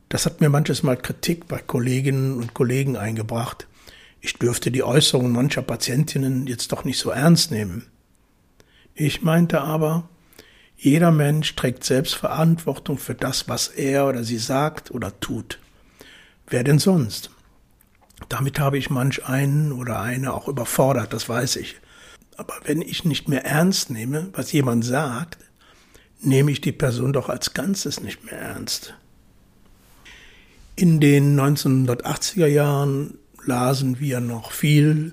Das 0.09 0.26
hat 0.26 0.40
mir 0.40 0.49
manches 0.49 0.82
Mal 0.82 0.97
Kritik 0.97 1.47
bei 1.47 1.59
Kolleginnen 1.59 2.38
und 2.38 2.54
Kollegen 2.54 2.97
eingebracht 2.97 3.68
ich 4.21 4.35
dürfte 4.35 4.71
die 4.71 4.83
Äußerungen 4.83 5.33
mancher 5.33 5.62
Patientinnen 5.62 6.47
jetzt 6.47 6.73
doch 6.73 6.85
nicht 6.85 6.99
so 6.99 7.11
ernst 7.11 7.50
nehmen. 7.50 7.87
Ich 8.95 9.23
meinte 9.23 9.62
aber, 9.62 10.09
jeder 10.77 11.11
Mensch 11.11 11.55
trägt 11.57 11.85
selbst 11.85 12.15
Verantwortung 12.15 12.99
für 12.99 13.15
das, 13.15 13.49
was 13.49 13.69
er 13.69 14.07
oder 14.07 14.25
sie 14.25 14.39
sagt 14.39 14.91
oder 14.91 15.19
tut. 15.21 15.59
Wer 16.47 16.65
denn 16.65 16.79
sonst? 16.79 17.31
Damit 18.29 18.59
habe 18.59 18.79
ich 18.79 18.91
manch 18.91 19.25
einen 19.27 19.73
oder 19.73 20.00
eine 20.00 20.35
auch 20.35 20.49
überfordert, 20.49 21.12
das 21.12 21.29
weiß 21.29 21.57
ich. 21.57 21.77
Aber 22.37 22.55
wenn 22.65 22.83
ich 22.83 23.05
nicht 23.05 23.29
mehr 23.29 23.45
ernst 23.45 23.91
nehme, 23.91 24.29
was 24.33 24.53
jemand 24.53 24.85
sagt, 24.85 25.39
nehme 26.21 26.50
ich 26.50 26.61
die 26.61 26.73
Person 26.73 27.12
doch 27.12 27.29
als 27.29 27.55
Ganzes 27.55 28.00
nicht 28.00 28.25
mehr 28.25 28.39
ernst. 28.39 28.95
In 30.77 31.00
den 31.00 31.39
1980er 31.39 32.47
Jahren 32.47 33.19
lasen 33.50 33.99
wir 33.99 34.21
noch 34.21 34.52
viel 34.52 35.12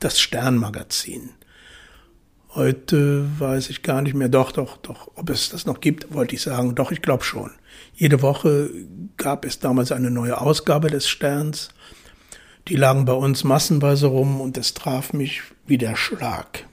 das 0.00 0.18
Sternmagazin. 0.18 1.30
Heute 2.56 3.24
weiß 3.38 3.70
ich 3.70 3.84
gar 3.84 4.02
nicht 4.02 4.16
mehr, 4.16 4.28
doch, 4.28 4.50
doch, 4.50 4.78
doch, 4.78 5.12
ob 5.14 5.30
es 5.30 5.50
das 5.50 5.64
noch 5.64 5.80
gibt, 5.80 6.12
wollte 6.12 6.34
ich 6.34 6.42
sagen. 6.42 6.74
Doch, 6.74 6.90
ich 6.90 7.02
glaube 7.02 7.22
schon. 7.22 7.52
Jede 7.94 8.20
Woche 8.20 8.68
gab 9.16 9.44
es 9.44 9.60
damals 9.60 9.92
eine 9.92 10.10
neue 10.10 10.40
Ausgabe 10.40 10.88
des 10.88 11.08
Sterns. 11.08 11.68
Die 12.66 12.74
lagen 12.74 13.04
bei 13.04 13.12
uns 13.12 13.44
massenweise 13.44 14.08
rum 14.08 14.40
und 14.40 14.58
es 14.58 14.74
traf 14.74 15.12
mich 15.12 15.42
wie 15.68 15.78
der 15.78 15.94
Schlag. 15.94 16.66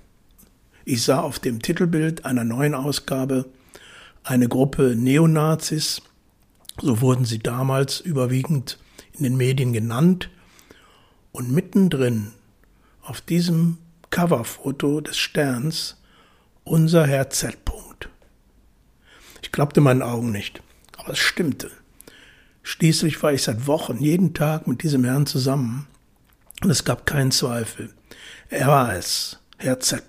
Ich 0.85 1.03
sah 1.03 1.19
auf 1.19 1.37
dem 1.37 1.61
Titelbild 1.61 2.25
einer 2.25 2.43
neuen 2.43 2.73
Ausgabe 2.73 3.45
eine 4.23 4.47
Gruppe 4.47 4.95
Neonazis, 4.95 6.01
so 6.81 6.99
wurden 7.01 7.25
sie 7.25 7.39
damals 7.39 7.99
überwiegend 7.99 8.79
in 9.13 9.23
den 9.23 9.37
Medien 9.37 9.71
genannt, 9.71 10.31
und 11.35 11.51
mittendrin 11.51 12.31
auf 13.01 13.19
diesem 13.19 13.77
Coverfoto 14.09 15.01
des 15.01 15.17
Sterns 15.17 15.97
unser 16.63 17.05
Herr 17.05 17.29
Z. 17.29 17.57
Ich 19.41 19.51
glaubte 19.51 19.81
meinen 19.81 20.01
Augen 20.01 20.31
nicht, 20.31 20.63
aber 20.97 21.11
es 21.11 21.19
stimmte. 21.19 21.69
Schließlich 22.63 23.21
war 23.21 23.33
ich 23.33 23.43
seit 23.43 23.67
Wochen 23.67 23.97
jeden 23.99 24.33
Tag 24.33 24.65
mit 24.65 24.81
diesem 24.81 25.03
Herrn 25.03 25.25
zusammen 25.25 25.87
und 26.63 26.69
es 26.69 26.85
gab 26.85 27.05
keinen 27.05 27.31
Zweifel. 27.31 27.93
Er 28.49 28.67
war 28.67 28.95
es, 28.95 29.39
Herr 29.57 29.81
Z. 29.81 30.05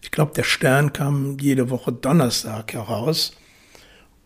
Ich 0.00 0.10
glaube, 0.10 0.32
der 0.34 0.44
Stern 0.44 0.94
kam 0.94 1.38
jede 1.38 1.68
Woche 1.68 1.92
Donnerstag 1.92 2.72
heraus. 2.72 3.36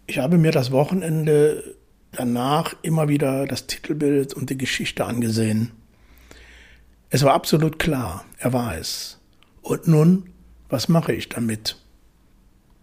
Ich 0.07 0.19
habe 0.19 0.39
mir 0.39 0.53
das 0.53 0.71
Wochenende 0.71 1.76
danach 2.17 2.75
immer 2.83 3.09
wieder 3.09 3.47
das 3.47 3.67
Titelbild 3.67 4.35
und 4.35 4.51
die 4.51 4.59
Geschichte 4.59 5.05
angesehen. 5.05 5.73
Es 7.11 7.23
war 7.23 7.35
absolut 7.35 7.79
klar, 7.79 8.25
er 8.39 8.53
war 8.53 8.77
es. 8.77 9.19
Und 9.63 9.87
nun, 9.87 10.31
was 10.69 10.89
mache 10.89 11.13
ich 11.13 11.29
damit? 11.29 11.77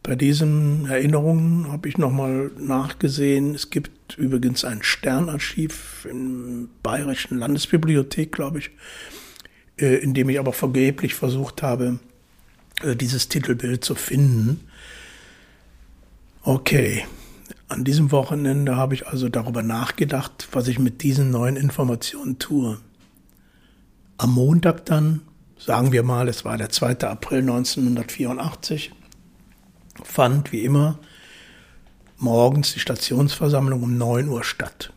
Bei 0.04 0.16
diesen 0.16 0.86
Erinnerungen 0.86 1.72
habe 1.72 1.88
ich 1.88 1.98
nochmal 1.98 2.52
nachgesehen. 2.58 3.56
Es 3.56 3.70
gibt 3.70 4.18
übrigens 4.18 4.66
ein 4.66 4.84
Sternarchiv 4.84 6.06
in 6.10 6.70
Bayerischen 6.84 7.38
Landesbibliothek, 7.40 8.34
glaube 8.34 8.60
ich, 8.60 8.72
äh, 9.78 9.96
in 9.96 10.14
dem 10.14 10.28
ich 10.28 10.40
aber 10.40 10.52
vergeblich 10.52 11.16
versucht 11.16 11.64
habe, 11.64 12.00
äh, 12.82 12.98
dieses 12.98 13.30
Titelbild 13.30 13.86
zu 13.86 13.96
finden. 13.96 14.68
Okay, 16.42 17.06
an 17.74 17.84
diesem 17.84 18.12
Wochenende 18.12 18.76
habe 18.76 18.94
ich 18.94 19.08
also 19.08 19.30
darüber 19.30 19.64
nachgedacht, 19.64 20.48
was 20.52 20.68
ich 20.68 20.80
mit 20.80 21.02
diesen 21.02 21.32
neuen 21.32 21.56
Informationen 21.56 22.40
tue. 22.40 22.78
Am 24.18 24.34
Montag 24.34 24.86
dann, 24.86 25.22
sagen 25.58 25.92
wir 25.92 26.04
mal, 26.04 26.30
es 26.30 26.46
war 26.46 26.58
der 26.58 26.70
2. 26.70 27.00
April 27.00 27.40
1984, 27.40 28.94
fand 30.04 30.52
wie 30.52 30.64
immer 30.64 31.00
morgens 32.18 32.74
die 32.74 32.80
Stationsversammlung 32.80 33.84
um 33.84 33.98
9 33.98 34.30
Uhr 34.30 34.44
statt. 34.44 34.94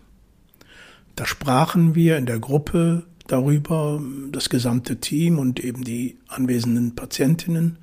Da 1.16 1.24
sprachen 1.24 1.94
wir 1.94 2.18
in 2.18 2.26
der 2.26 2.38
Gruppe 2.38 3.04
darüber, 3.26 4.00
das 4.30 4.50
gesamte 4.50 5.00
Team 5.00 5.38
und 5.38 5.60
eben 5.60 5.82
die 5.82 6.18
anwesenden 6.28 6.94
Patientinnen, 6.94 7.78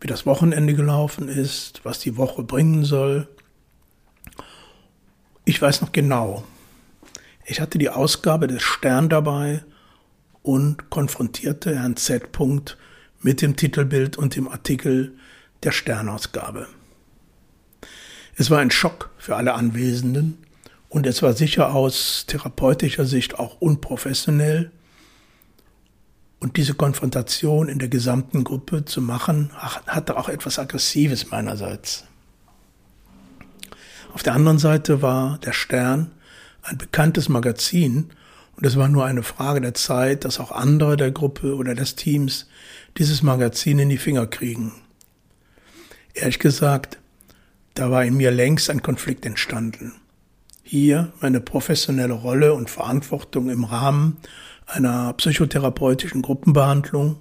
wie 0.00 0.08
das 0.08 0.26
Wochenende 0.26 0.74
gelaufen 0.74 1.28
ist, 1.28 1.84
was 1.84 2.00
die 2.00 2.16
Woche 2.16 2.42
bringen 2.42 2.84
soll. 2.84 3.28
Ich 5.44 5.60
weiß 5.60 5.80
noch 5.80 5.90
genau, 5.90 6.44
ich 7.44 7.60
hatte 7.60 7.76
die 7.76 7.90
Ausgabe 7.90 8.46
des 8.46 8.62
Stern 8.62 9.08
dabei 9.08 9.64
und 10.42 10.88
konfrontierte 10.88 11.74
Herrn 11.74 11.96
Z. 11.96 12.28
mit 13.20 13.42
dem 13.42 13.56
Titelbild 13.56 14.16
und 14.16 14.36
dem 14.36 14.46
Artikel 14.46 15.16
der 15.64 15.72
Sternausgabe. 15.72 16.68
Es 18.36 18.50
war 18.50 18.60
ein 18.60 18.70
Schock 18.70 19.10
für 19.18 19.34
alle 19.34 19.54
Anwesenden 19.54 20.38
und 20.88 21.08
es 21.08 21.22
war 21.22 21.32
sicher 21.32 21.74
aus 21.74 22.24
therapeutischer 22.28 23.04
Sicht 23.04 23.38
auch 23.40 23.60
unprofessionell. 23.60 24.70
Und 26.38 26.56
diese 26.56 26.74
Konfrontation 26.74 27.68
in 27.68 27.80
der 27.80 27.88
gesamten 27.88 28.44
Gruppe 28.44 28.84
zu 28.84 29.00
machen, 29.00 29.50
hatte 29.54 30.16
auch 30.16 30.28
etwas 30.28 30.58
Aggressives 30.60 31.30
meinerseits. 31.30 32.04
Auf 34.14 34.22
der 34.22 34.34
anderen 34.34 34.58
Seite 34.58 35.00
war 35.02 35.38
der 35.38 35.52
Stern 35.52 36.10
ein 36.62 36.78
bekanntes 36.78 37.28
Magazin 37.28 38.10
und 38.56 38.66
es 38.66 38.76
war 38.76 38.88
nur 38.88 39.06
eine 39.06 39.22
Frage 39.22 39.60
der 39.60 39.74
Zeit, 39.74 40.24
dass 40.24 40.38
auch 40.38 40.52
andere 40.52 40.96
der 40.96 41.10
Gruppe 41.10 41.56
oder 41.56 41.74
des 41.74 41.96
Teams 41.96 42.46
dieses 42.98 43.22
Magazin 43.22 43.78
in 43.78 43.88
die 43.88 43.98
Finger 43.98 44.26
kriegen. 44.26 44.72
Ehrlich 46.14 46.38
gesagt, 46.38 46.98
da 47.74 47.90
war 47.90 48.04
in 48.04 48.16
mir 48.16 48.30
längst 48.30 48.68
ein 48.68 48.82
Konflikt 48.82 49.24
entstanden. 49.24 49.94
Hier 50.62 51.12
meine 51.20 51.40
professionelle 51.40 52.12
Rolle 52.12 52.52
und 52.52 52.68
Verantwortung 52.68 53.48
im 53.48 53.64
Rahmen 53.64 54.18
einer 54.66 55.12
psychotherapeutischen 55.14 56.20
Gruppenbehandlung 56.20 57.18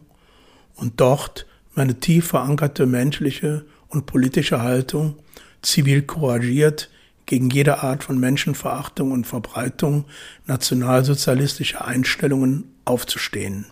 und 0.76 1.00
dort 1.00 1.46
meine 1.74 2.00
tief 2.00 2.28
verankerte 2.28 2.86
menschliche 2.86 3.66
und 3.88 4.06
politische 4.06 4.62
Haltung, 4.62 5.16
zivil 5.62 6.02
couragiert 6.02 6.90
gegen 7.26 7.50
jede 7.50 7.82
Art 7.82 8.04
von 8.04 8.20
Menschenverachtung 8.20 9.12
und 9.12 9.28
Verbreitung 9.28 10.06
nationalsozialistischer 10.48 11.86
Einstellungen 11.86 12.66
aufzustehen. 12.86 13.68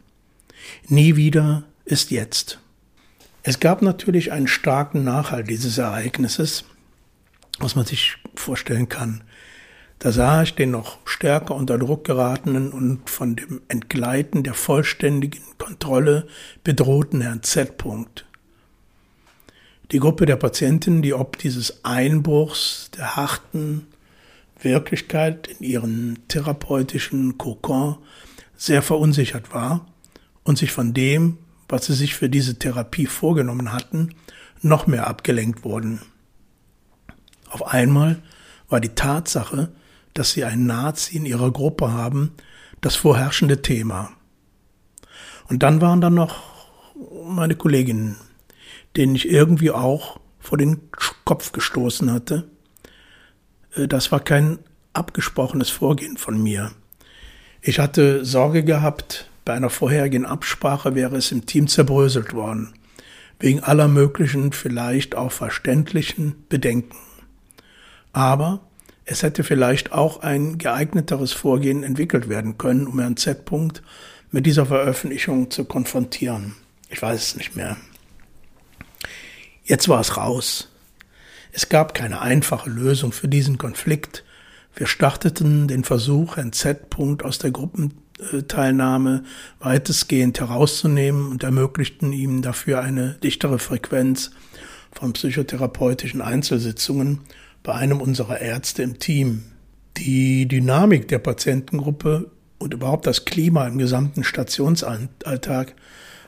Nie 0.88 1.15
wieder 1.15 1.63
ist 1.86 2.12
jetzt. 2.12 2.60
Es 3.43 3.60
gab 3.60 3.82
natürlich 3.82 4.32
einen 4.32 4.47
starken 4.47 5.04
Nachhalt 5.04 5.49
dieses 5.49 5.78
Ereignisses, 5.78 6.65
was 7.60 7.75
man 7.75 7.86
sich 7.86 8.17
vorstellen 8.36 8.89
kann. 8.89 9.23
Da 9.97 10.13
sah 10.13 10.43
ich 10.43 10.56
den 10.56 10.71
noch 10.71 10.99
stärker 11.06 11.56
unter 11.56 11.78
Druck 11.78 12.06
geratenen 12.06 12.71
und 12.71 13.10
von 13.10 13.36
dem 13.36 13.62
Entgleiten 13.67 14.43
der 14.43 14.54
vollständigen 14.54 15.43
Kontrolle 15.58 16.28
bedrohten 16.63 17.19
Herrn 17.19 17.43
Z. 17.43 17.75
Die 19.91 19.99
Gruppe 19.99 20.28
der 20.28 20.36
Patienten, 20.36 21.02
die 21.02 21.15
ob 21.15 21.39
dieses 21.39 21.84
Einbruchs 21.84 22.91
der 22.95 23.15
harten 23.15 23.88
Wirklichkeit 24.62 25.47
in 25.47 25.65
ihren 25.65 26.19
therapeutischen 26.28 27.39
Kokon 27.39 27.97
sehr 28.56 28.84
verunsichert 28.84 29.52
war 29.52 29.88
und 30.43 30.60
sich 30.60 30.71
von 30.71 30.93
dem, 30.93 31.39
was 31.67 31.88
sie 31.88 31.95
sich 31.95 32.13
für 32.13 32.30
diese 32.30 32.60
Therapie 32.60 33.08
vorgenommen 33.08 33.73
hatten, 33.73 34.13
noch 34.62 34.86
mehr 34.86 35.08
abgelenkt 35.08 35.63
wurden. 35.63 36.02
Auf 37.49 37.65
einmal 37.65 38.21
war 38.67 38.80
die 38.80 38.89
Tatsache, 38.89 39.71
dass 40.13 40.34
sie 40.34 40.43
einen 40.43 40.67
Nazi 40.67 41.17
in 41.17 41.25
ihrer 41.25 41.52
Gruppe 41.52 41.91
haben, 41.91 42.34
das 42.82 42.95
vorherrschende 42.95 43.63
Thema. 43.63 44.12
Und 45.47 45.63
dann 45.63 45.82
waren 45.82 46.02
da 46.02 46.12
noch 46.12 46.43
meine 47.25 47.56
Kolleginnen, 47.56 48.17
denen 48.95 49.15
ich 49.15 49.30
irgendwie 49.30 49.71
auch 49.71 50.19
vor 50.39 50.58
den 50.58 50.89
Kopf 51.25 51.52
gestoßen 51.52 52.12
hatte. 52.12 52.49
Äh, 53.75 53.88
das 53.88 54.12
war 54.12 54.19
kein 54.19 54.60
abgesprochenes 54.93 55.69
Vorgehen 55.69 56.17
von 56.17 56.41
mir. 56.41 56.71
Ich 57.62 57.80
hatte 57.80 58.25
Sorge 58.25 58.63
gehabt, 58.63 59.30
bei 59.45 59.54
einer 59.54 59.69
vorherigen 59.69 60.25
Absprache 60.25 60.95
wäre 60.95 61.17
es 61.17 61.32
im 61.32 61.45
Team 61.45 61.67
zerbröselt 61.67 62.34
worden, 62.34 62.73
wegen 63.39 63.62
aller 63.62 63.88
möglichen, 63.88 64.52
vielleicht 64.52 65.15
auch 65.15 65.32
verständlichen 65.32 66.36
Bedenken. 66.49 66.97
Aber 68.13 68.62
es 69.06 69.23
hätte 69.23 69.43
vielleicht 69.43 69.91
auch 69.91 70.21
ein 70.21 70.58
geeigneteres 70.58 71.34
Vorgehen 71.34 71.84
entwickelt 71.84 72.30
werden 72.30 72.58
können, 72.58 72.88
um 72.88 72.99
Herrn 72.99 73.17
Z. 73.17 73.49
mit 74.32 74.45
dieser 74.45 74.67
Veröffentlichung 74.67 75.49
zu 75.49 75.65
konfrontieren. 75.65 76.56
Ich 76.89 77.02
weiß 77.02 77.19
es 77.21 77.36
nicht 77.36 77.56
mehr. 77.56 77.78
Jetzt 79.69 79.88
war 79.88 79.99
es 79.99 80.17
raus. 80.17 80.67
Es 81.51 81.69
gab 81.69 81.93
keine 81.93 82.21
einfache 82.21 82.71
Lösung 82.71 83.12
für 83.12 83.27
diesen 83.27 83.60
Konflikt. 83.60 84.23
Wir 84.75 84.88
starteten 84.88 85.67
den 85.67 85.84
Versuch, 85.84 86.38
Herrn 86.38 86.53
Z. 86.53 86.88
aus 87.23 87.38
der 87.38 87.51
Gruppen 87.51 87.93
Teilnahme 88.47 89.23
weitestgehend 89.60 90.39
herauszunehmen 90.39 91.27
und 91.27 91.43
ermöglichten 91.43 92.12
ihm 92.13 92.41
dafür 92.41 92.82
eine 92.82 93.19
dichtere 93.23 93.60
Frequenz 93.60 94.32
von 94.91 95.13
psychotherapeutischen 95.13 96.23
Einzelsitzungen 96.23 97.19
bei 97.62 97.75
einem 97.75 98.01
unserer 98.01 98.41
Ärzte 98.41 98.82
im 98.82 98.97
Team. 98.97 99.43
Die 99.97 100.47
Dynamik 100.47 101.08
der 101.10 101.19
Patientengruppe 101.19 102.32
und 102.58 102.73
überhaupt 102.73 103.05
das 103.05 103.23
Klima 103.23 103.67
im 103.67 103.77
gesamten 103.77 104.23
Stationsalltag 104.23 105.75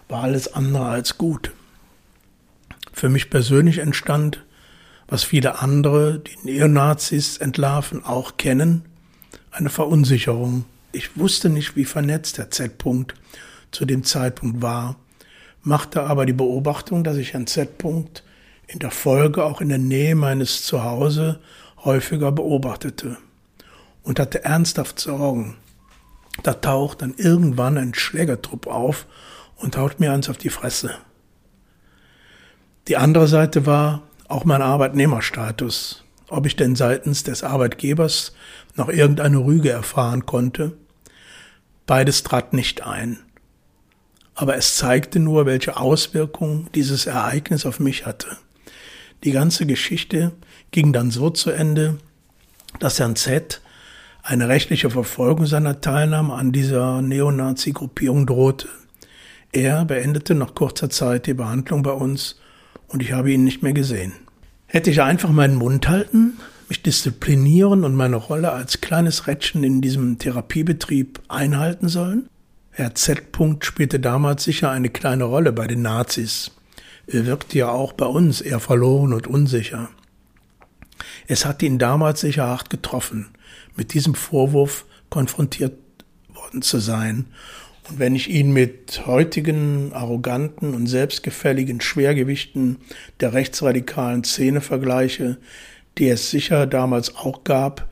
war 0.10 0.22
alles 0.22 0.54
andere 0.54 0.86
als 0.86 1.18
gut. 1.18 1.52
Für 2.94 3.10
mich 3.10 3.30
persönlich 3.30 3.80
entstand, 3.80 4.44
was 5.08 5.24
viele 5.24 5.60
andere, 5.60 6.20
die 6.20 6.38
Neonazis 6.44 7.38
entlarven, 7.38 8.04
auch 8.06 8.38
kennen, 8.38 8.86
eine 9.52 9.70
Verunsicherung 9.70 10.66
Ich 10.94 11.18
wusste 11.18 11.50
nicht, 11.50 11.76
wie 11.76 11.86
vernetzt 11.86 12.38
der 12.38 12.52
Z-Punkt 12.52 13.14
zu 13.72 13.86
dem 13.86 14.04
Zeitpunkt 14.04 14.62
war, 14.62 14.98
machte 15.64 16.04
aber 16.04 16.26
die 16.26 16.34
Beobachtung, 16.34 17.04
dass 17.04 17.18
ich 17.18 17.34
Herrn 17.34 17.48
Z-Punkt 17.48 18.24
in 18.68 18.80
der 18.80 18.92
Folge 18.92 19.44
auch 19.44 19.62
in 19.62 19.70
der 19.70 19.78
Nähe 19.78 20.16
meines 20.16 20.64
Zuhause 20.64 21.40
häufiger 21.84 22.32
beobachtete 22.32 23.18
und 24.04 24.20
hatte 24.20 24.44
ernsthaft 24.44 25.00
Sorgen. 25.00 25.58
Da 26.44 26.54
taucht 26.54 27.02
dann 27.02 27.14
irgendwann 27.18 27.78
ein 27.78 27.94
Schlägertrupp 27.94 28.68
auf 28.68 29.06
und 29.58 29.78
haut 29.78 30.00
mir 30.00 30.12
eins 30.14 30.30
auf 30.30 30.38
die 30.38 30.50
Fresse. 30.50 30.96
Die 32.92 32.98
andere 32.98 33.30
Seite 33.30 33.66
war 33.66 34.02
auch 34.28 34.44
mein 34.44 34.62
Arbeitnehmerstatus, 34.62 36.04
ob 36.28 36.46
ich 36.46 36.58
denn 36.58 36.76
seitens 36.76 37.24
des 37.24 37.42
Arbeitgebers 37.42 38.34
noch 38.76 38.90
irgendeine 38.90 39.38
Rüge 39.38 39.70
erfahren 39.70 40.26
konnte. 40.26 40.74
Beides 41.88 42.24
trat 42.24 42.52
nicht 42.52 42.86
ein. 42.86 43.20
Aber 44.36 44.58
es 44.58 44.76
zeigte 44.76 45.20
nur, 45.20 45.46
welche 45.46 45.78
Auswirkungen 45.78 46.68
dieses 46.76 47.06
Ereignis 47.06 47.66
auf 47.66 47.80
mich 47.80 48.06
hatte. 48.06 48.28
Die 49.24 49.32
ganze 49.32 49.66
Geschichte 49.66 50.34
ging 50.72 50.92
dann 50.92 51.12
so 51.12 51.30
zu 51.30 51.50
Ende, 51.50 51.98
dass 52.82 53.00
Herrn 53.00 53.16
Z 53.16 53.62
eine 54.22 54.50
rechtliche 54.50 54.90
Verfolgung 54.90 55.46
seiner 55.46 55.80
Teilnahme 55.80 56.34
an 56.34 56.52
dieser 56.52 57.02
Neonazi-Gruppierung 57.02 58.26
drohte. 58.26 58.68
Er 59.54 59.86
beendete 59.86 60.36
nach 60.36 60.56
kurzer 60.56 60.90
Zeit 60.90 61.26
die 61.26 61.34
Behandlung 61.34 61.84
bei 61.84 61.94
uns 61.94 62.41
und 62.92 63.02
ich 63.02 63.14
habe 63.14 63.32
ihn 63.32 63.44
nicht 63.44 63.64
mehr 63.64 63.74
gesehen. 63.74 64.14
Hätte 64.68 64.90
ich 64.90 65.02
einfach 65.02 65.30
meinen 65.30 65.56
Mund 65.56 65.88
halten, 65.88 66.38
mich 66.70 66.82
disziplinieren 66.82 67.84
und 67.84 67.96
meine 67.96 68.16
Rolle 68.16 68.52
als 68.52 68.82
kleines 68.82 69.28
Rädchen 69.28 69.64
in 69.64 69.82
diesem 69.82 70.18
Therapiebetrieb 70.18 71.20
einhalten 71.28 71.90
sollen? 71.90 72.30
Herr 72.72 72.96
Z. 72.96 73.22
spielte 73.62 74.00
damals 74.00 74.46
sicher 74.46 74.72
eine 74.72 74.90
kleine 74.90 75.26
Rolle 75.26 75.52
bei 75.52 75.68
den 75.68 75.82
Nazis. 75.82 76.52
Er 77.08 77.26
wirkte 77.26 77.58
ja 77.58 77.70
auch 77.70 77.92
bei 77.94 78.06
uns 78.06 78.40
eher 78.40 78.62
verloren 78.62 79.12
und 79.12 79.28
unsicher. 79.28 79.90
Es 81.28 81.46
hat 81.46 81.62
ihn 81.62 81.78
damals 81.78 82.22
sicher 82.22 82.48
hart 82.48 82.70
getroffen, 82.70 83.30
mit 83.76 83.94
diesem 83.94 84.16
Vorwurf 84.16 84.86
konfrontiert 85.10 85.78
worden 86.34 86.62
zu 86.62 86.80
sein 86.80 87.26
und 87.92 88.00
wenn 88.00 88.16
ich 88.16 88.30
ihn 88.30 88.54
mit 88.54 89.06
heutigen 89.06 89.92
arroganten 89.94 90.74
und 90.74 90.88
selbstgefälligen 90.88 91.82
Schwergewichten 91.82 92.78
der 93.20 93.34
rechtsradikalen 93.34 94.24
Szene 94.24 94.62
vergleiche, 94.62 95.38
die 95.98 96.08
es 96.08 96.30
sicher 96.30 96.68
damals 96.68 97.16
auch 97.16 97.44
gab, 97.44 97.90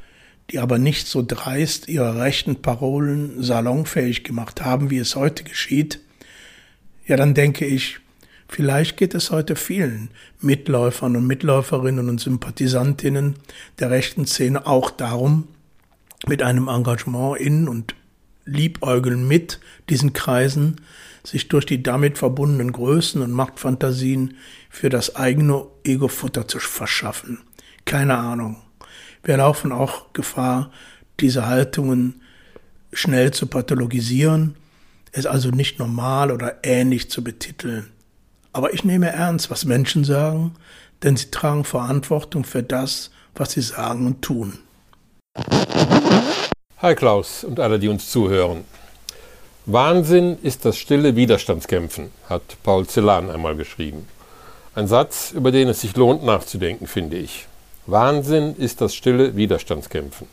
die 0.51 0.59
aber 0.59 0.77
nicht 0.77 1.07
so 1.07 1.21
dreist 1.25 1.89
ihre 1.89 2.17
rechten 2.17 2.61
Parolen 2.61 3.43
salonfähig 3.43 4.23
gemacht 4.23 4.61
haben, 4.63 4.89
wie 4.89 4.99
es 4.99 5.17
heute 5.17 5.43
geschieht, 5.43 5.99
ja 7.05 7.17
dann 7.17 7.33
denke 7.33 7.65
ich, 7.65 7.99
vielleicht 8.47 8.95
geht 8.95 9.13
es 9.13 9.31
heute 9.31 9.57
vielen 9.57 10.11
Mitläufern 10.39 11.17
und 11.17 11.27
Mitläuferinnen 11.27 12.07
und 12.07 12.21
Sympathisantinnen 12.21 13.35
der 13.79 13.89
rechten 13.89 14.25
Szene 14.25 14.65
auch 14.65 14.91
darum, 14.91 15.49
mit 16.25 16.41
einem 16.41 16.69
Engagement 16.69 17.37
in 17.39 17.67
und 17.67 17.95
Liebäugeln 18.51 19.27
mit 19.27 19.59
diesen 19.89 20.13
Kreisen, 20.13 20.77
sich 21.23 21.47
durch 21.47 21.65
die 21.65 21.83
damit 21.83 22.17
verbundenen 22.17 22.71
Größen 22.71 23.21
und 23.21 23.31
Machtfantasien 23.31 24.35
für 24.69 24.89
das 24.89 25.15
eigene 25.15 25.65
Ego 25.83 26.07
Futter 26.07 26.47
zu 26.47 26.59
verschaffen. 26.59 27.39
Keine 27.85 28.17
Ahnung. 28.17 28.57
Wir 29.23 29.37
laufen 29.37 29.71
auch 29.71 30.13
Gefahr, 30.13 30.71
diese 31.19 31.45
Haltungen 31.45 32.21
schnell 32.93 33.31
zu 33.31 33.47
pathologisieren, 33.47 34.55
es 35.11 35.25
also 35.25 35.49
nicht 35.49 35.79
normal 35.79 36.31
oder 36.31 36.59
ähnlich 36.63 37.09
zu 37.09 37.23
betiteln. 37.23 37.89
Aber 38.53 38.73
ich 38.73 38.83
nehme 38.83 39.11
ernst, 39.11 39.51
was 39.51 39.65
Menschen 39.65 40.03
sagen, 40.03 40.55
denn 41.03 41.15
sie 41.15 41.31
tragen 41.31 41.63
Verantwortung 41.63 42.43
für 42.43 42.63
das, 42.63 43.11
was 43.35 43.51
sie 43.51 43.61
sagen 43.61 44.05
und 44.05 44.21
tun. 44.21 44.59
Hi 46.81 46.95
Klaus 46.95 47.43
und 47.43 47.59
alle, 47.59 47.77
die 47.77 47.89
uns 47.89 48.09
zuhören. 48.09 48.63
Wahnsinn 49.65 50.37
ist 50.41 50.63
das 50.63 50.77
stille 50.77 51.17
Widerstandskämpfen, 51.17 52.09
hat 52.29 52.41
Paul 52.63 52.87
Celan 52.87 53.29
einmal 53.29 53.57
geschrieben. 53.57 54.07
Ein 54.75 54.87
Satz, 54.87 55.33
über 55.33 55.51
den 55.51 55.67
es 55.67 55.81
sich 55.81 55.93
lohnt 55.97 56.23
nachzudenken, 56.23 56.87
finde 56.87 57.17
ich. 57.17 57.47
Wahnsinn 57.85 58.55
ist 58.55 58.79
das 58.79 58.95
stille 58.95 59.35
Widerstandskämpfen. 59.35 60.27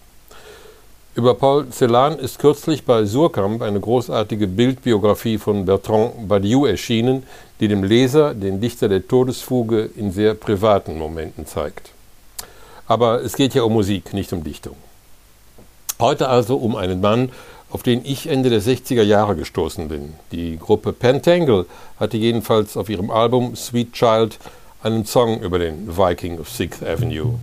Über 1.16 1.34
Paul 1.34 1.68
Celan 1.70 2.16
ist 2.16 2.38
kürzlich 2.38 2.84
bei 2.84 3.06
Surkamp 3.06 3.60
eine 3.60 3.80
großartige 3.80 4.46
Bildbiografie 4.46 5.38
von 5.38 5.64
Bertrand 5.64 6.28
Badiou 6.28 6.64
erschienen, 6.64 7.24
die 7.58 7.66
dem 7.66 7.82
Leser 7.82 8.34
den 8.34 8.60
Dichter 8.60 8.88
der 8.88 9.08
Todesfuge 9.08 9.90
in 9.96 10.12
sehr 10.12 10.34
privaten 10.34 10.96
Momenten 10.96 11.44
zeigt. 11.44 11.90
Aber 12.86 13.20
es 13.24 13.34
geht 13.34 13.54
ja 13.54 13.64
um 13.64 13.72
Musik, 13.72 14.14
nicht 14.14 14.32
um 14.32 14.44
Dichtung. 14.44 14.76
Heute 15.98 16.28
also 16.28 16.56
um 16.56 16.76
einen 16.76 17.00
Mann, 17.00 17.30
auf 17.70 17.82
den 17.82 18.04
ich 18.04 18.28
Ende 18.28 18.50
der 18.50 18.60
60er 18.60 19.02
Jahre 19.02 19.34
gestoßen 19.34 19.88
bin. 19.88 20.12
Die 20.30 20.58
Gruppe 20.58 20.92
Pentangle 20.92 21.64
hatte 21.98 22.18
jedenfalls 22.18 22.76
auf 22.76 22.90
ihrem 22.90 23.10
Album 23.10 23.56
Sweet 23.56 23.94
Child 23.94 24.38
einen 24.82 25.06
Song 25.06 25.40
über 25.40 25.58
den 25.58 25.96
Viking 25.96 26.38
of 26.38 26.50
Sixth 26.50 26.82
Avenue. 26.82 27.38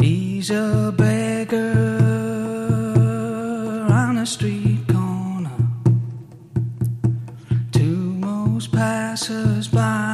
He's 0.00 0.50
a 0.50 0.90
beggar 0.96 1.58
on 3.90 4.18
a 4.18 4.26
street 4.26 4.86
corner. 4.88 5.50
To 7.72 7.80
most 7.80 8.72
passers 8.72 9.68
by, 9.68 10.05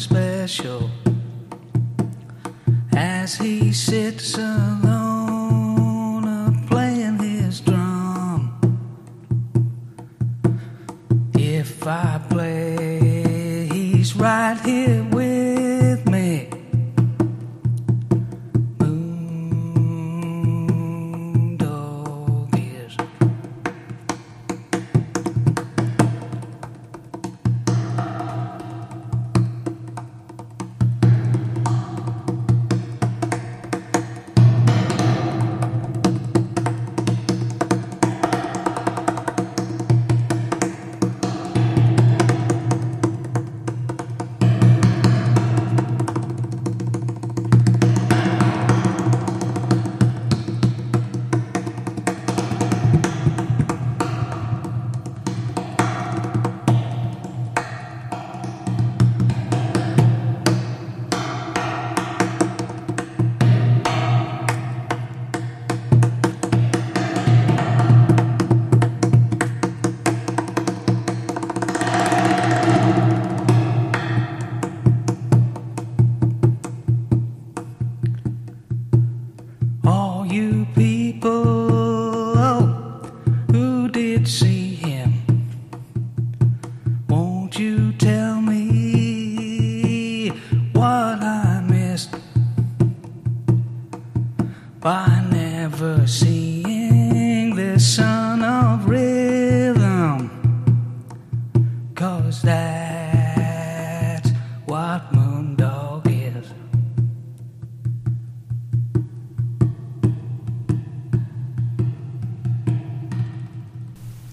special 0.00 0.90
as 2.96 3.34
he 3.34 3.70
sits 3.70 4.34
alone. 4.38 5.09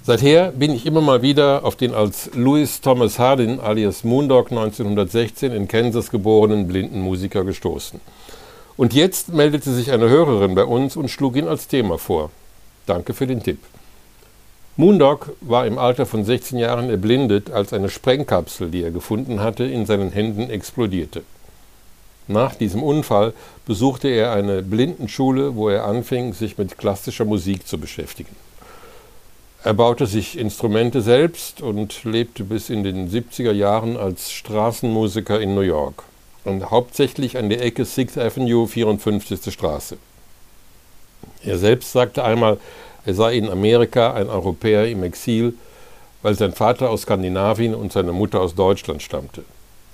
Seither 0.08 0.54
bin 0.54 0.72
ich 0.72 0.86
immer 0.86 1.02
mal 1.02 1.22
wieder 1.22 1.66
auf 1.66 1.76
den 1.76 1.94
als 1.94 2.30
Louis 2.34 2.80
Thomas 2.80 3.20
Hardin 3.20 3.60
alias 3.60 4.06
Moondog 4.06 4.52
1916 4.52 5.52
in 5.52 5.68
Kansas 5.68 6.12
geborenen 6.12 6.66
blinden 6.66 7.02
Musiker 7.02 7.44
gestoßen. 7.44 8.00
Und 8.78 8.94
jetzt 8.94 9.34
meldete 9.34 9.74
sich 9.74 9.92
eine 9.92 10.08
Hörerin 10.08 10.56
bei 10.56 10.64
uns 10.64 10.96
und 10.96 11.10
schlug 11.10 11.36
ihn 11.36 11.50
als 11.50 11.68
Thema 11.68 11.98
vor. 11.98 12.32
Danke 12.86 13.14
für 13.14 13.28
den 13.28 13.44
Tipp. 13.44 13.60
Moondog 14.78 15.36
war 15.42 15.68
im 15.68 15.78
Alter 15.78 16.06
von 16.06 16.24
16 16.24 16.58
Jahren 16.58 16.90
erblindet, 16.90 17.52
als 17.52 17.74
eine 17.74 17.90
Sprengkapsel, 17.90 18.70
die 18.70 18.84
er 18.84 18.92
gefunden 18.92 19.42
hatte, 19.42 19.66
in 19.66 19.86
seinen 19.86 20.14
Händen 20.14 20.50
explodierte. 20.50 21.24
Nach 22.30 22.56
diesem 22.56 22.82
Unfall 22.82 23.34
besuchte 23.66 24.08
er 24.08 24.32
eine 24.32 24.64
Blindenschule, 24.64 25.58
wo 25.58 25.68
er 25.68 25.84
anfing, 25.84 26.32
sich 26.32 26.58
mit 26.58 26.78
klassischer 26.78 27.26
Musik 27.26 27.68
zu 27.68 27.78
beschäftigen. 27.78 28.47
Er 29.64 29.74
baute 29.74 30.06
sich 30.06 30.38
Instrumente 30.38 31.02
selbst 31.02 31.62
und 31.62 32.04
lebte 32.04 32.44
bis 32.44 32.70
in 32.70 32.84
den 32.84 33.10
70er 33.10 33.52
Jahren 33.52 33.98
als 33.98 34.32
Straßenmusiker 34.32 35.42
in 35.42 35.56
New 35.56 35.62
York 35.62 36.04
und 36.46 36.70
hauptsächlich 36.70 37.38
an 37.38 37.50
der 37.50 37.64
Ecke 37.64 37.84
6th 37.84 38.20
Avenue, 38.20 38.68
54. 38.68 39.52
Straße. 39.52 39.98
Er 41.44 41.58
selbst 41.58 41.92
sagte 41.92 42.24
einmal, 42.24 42.60
er 43.06 43.14
sei 43.16 43.36
in 43.36 43.50
Amerika 43.50 44.14
ein 44.14 44.30
Europäer 44.30 44.88
im 44.88 45.04
Exil, 45.04 45.56
weil 46.22 46.36
sein 46.36 46.54
Vater 46.54 46.90
aus 46.90 47.02
Skandinavien 47.02 47.74
und 47.74 47.92
seine 47.92 48.12
Mutter 48.12 48.42
aus 48.42 48.54
Deutschland 48.54 49.02
stammte. 49.02 49.44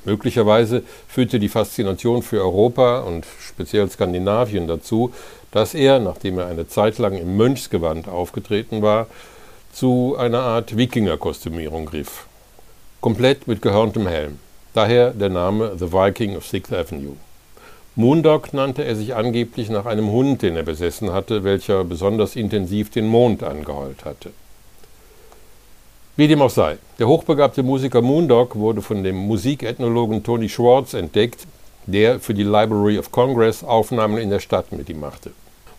Möglicherweise 0.06 0.84
führte 1.08 1.40
die 1.40 1.50
Faszination 1.50 2.22
für 2.22 2.42
Europa 2.42 3.00
und 3.00 3.26
speziell 3.40 3.90
Skandinavien 3.90 4.68
dazu, 4.68 5.14
dass 5.52 5.74
er, 5.74 6.00
nachdem 6.00 6.40
er 6.40 6.48
eine 6.48 6.68
Zeit 6.68 6.98
lang 6.98 7.18
im 7.18 7.38
Mönchsgewand 7.38 8.10
aufgetreten 8.10 8.82
war, 8.82 9.08
zu 9.74 10.16
einer 10.20 10.42
Art 10.42 10.78
Wikingerkostümierung 10.78 11.88
griff. 11.88 12.28
Komplett 13.02 13.48
mit 13.48 13.64
gehörntem 13.64 14.06
Helm. 14.06 14.38
Daher 14.76 15.12
der 15.12 15.30
Name 15.30 15.74
The 15.80 15.92
Viking 15.92 16.38
of 16.38 16.46
Sixth 16.46 16.72
Avenue. 16.72 17.18
Moondog 17.96 18.54
nannte 18.54 18.84
er 18.84 18.96
sich 18.96 19.16
angeblich 19.16 19.70
nach 19.70 19.88
einem 19.88 20.12
Hund, 20.12 20.44
den 20.44 20.56
er 20.56 20.64
besessen 20.64 21.12
hatte, 21.12 21.44
welcher 21.44 21.84
besonders 21.84 22.36
intensiv 22.36 22.92
den 22.92 23.08
Mond 23.08 23.42
angeheult 23.42 24.06
hatte. 24.06 24.30
Wie 26.18 26.28
dem 26.28 26.44
auch 26.44 26.52
sei, 26.52 26.78
der 27.00 27.08
hochbegabte 27.08 27.64
Musiker 27.64 28.04
Moondog 28.04 28.56
wurde 28.56 28.84
von 28.84 29.04
dem 29.04 29.16
Musikethnologen 29.16 30.24
Tony 30.24 30.50
Schwartz 30.50 30.94
entdeckt, 30.94 31.48
der 31.88 32.20
für 32.20 32.36
die 32.36 32.44
Library 32.44 33.00
of 33.00 33.12
Congress 33.12 33.64
Aufnahmen 33.64 34.20
in 34.20 34.30
der 34.30 34.40
Stadt 34.40 34.72
mit 34.72 34.88
ihm 34.90 35.00
machte. 35.00 35.32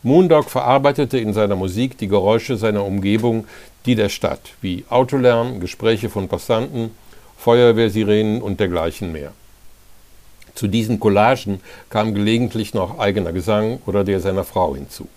Moondog 0.07 0.51
verarbeitete 0.51 1.17
in 1.17 1.33
seiner 1.33 1.57
Musik 1.57 1.97
die 1.97 2.09
Geräusche 2.09 2.59
seiner 2.59 2.85
Umgebung, 2.85 3.47
die 3.87 3.95
der 3.95 4.11
Stadt, 4.11 4.53
wie 4.61 4.85
Autolärm, 4.91 5.61
Gespräche 5.61 6.11
von 6.11 6.29
Passanten, 6.29 6.91
Feuerwehrsirenen 7.39 8.43
und 8.43 8.61
dergleichen 8.61 9.13
mehr. 9.13 9.33
Zu 10.55 10.67
diesen 10.69 11.01
Collagen 11.01 11.63
kam 11.89 12.13
gelegentlich 12.13 12.75
noch 12.75 12.99
eigener 12.99 13.33
Gesang 13.33 13.79
oder 13.87 14.05
der 14.05 14.21
seiner 14.21 14.45
Frau 14.45 14.75
hinzu. 14.75 15.09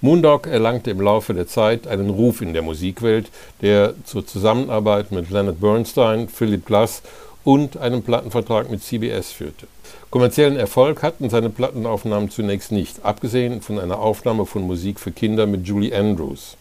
Moondog 0.00 0.46
erlangte 0.46 0.92
im 0.92 1.00
Laufe 1.00 1.34
der 1.34 1.48
Zeit 1.48 1.88
einen 1.88 2.10
Ruf 2.10 2.42
in 2.42 2.52
der 2.52 2.62
Musikwelt, 2.62 3.28
der 3.60 3.94
zur 4.04 4.24
Zusammenarbeit 4.24 5.10
mit 5.10 5.30
Leonard 5.30 5.60
Bernstein, 5.60 6.28
Philip 6.28 6.64
Glass 6.64 7.02
und 7.44 7.76
einem 7.76 8.02
Plattenvertrag 8.02 8.70
mit 8.70 8.82
CBS 8.82 9.32
führte. 9.32 9.66
Kommerziellen 10.10 10.56
Erfolg 10.56 11.02
hatten 11.02 11.30
seine 11.30 11.50
Plattenaufnahmen 11.50 12.30
zunächst 12.30 12.72
nicht, 12.72 13.04
abgesehen 13.04 13.62
von 13.62 13.78
einer 13.78 13.98
Aufnahme 14.00 14.46
von 14.46 14.62
Musik 14.62 15.00
für 15.00 15.12
Kinder 15.12 15.46
mit 15.46 15.66
Julie 15.66 15.96
Andrews. 15.96 16.56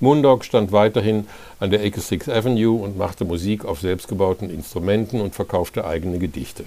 Moondog 0.00 0.44
stand 0.44 0.72
weiterhin 0.72 1.28
an 1.60 1.70
der 1.70 1.84
Ecke 1.84 2.00
Sixth 2.00 2.28
Avenue 2.28 2.82
und 2.82 2.98
machte 2.98 3.24
Musik 3.24 3.64
auf 3.64 3.80
selbstgebauten 3.80 4.50
Instrumenten 4.50 5.20
und 5.20 5.34
verkaufte 5.34 5.84
eigene 5.84 6.18
Gedichte. 6.18 6.64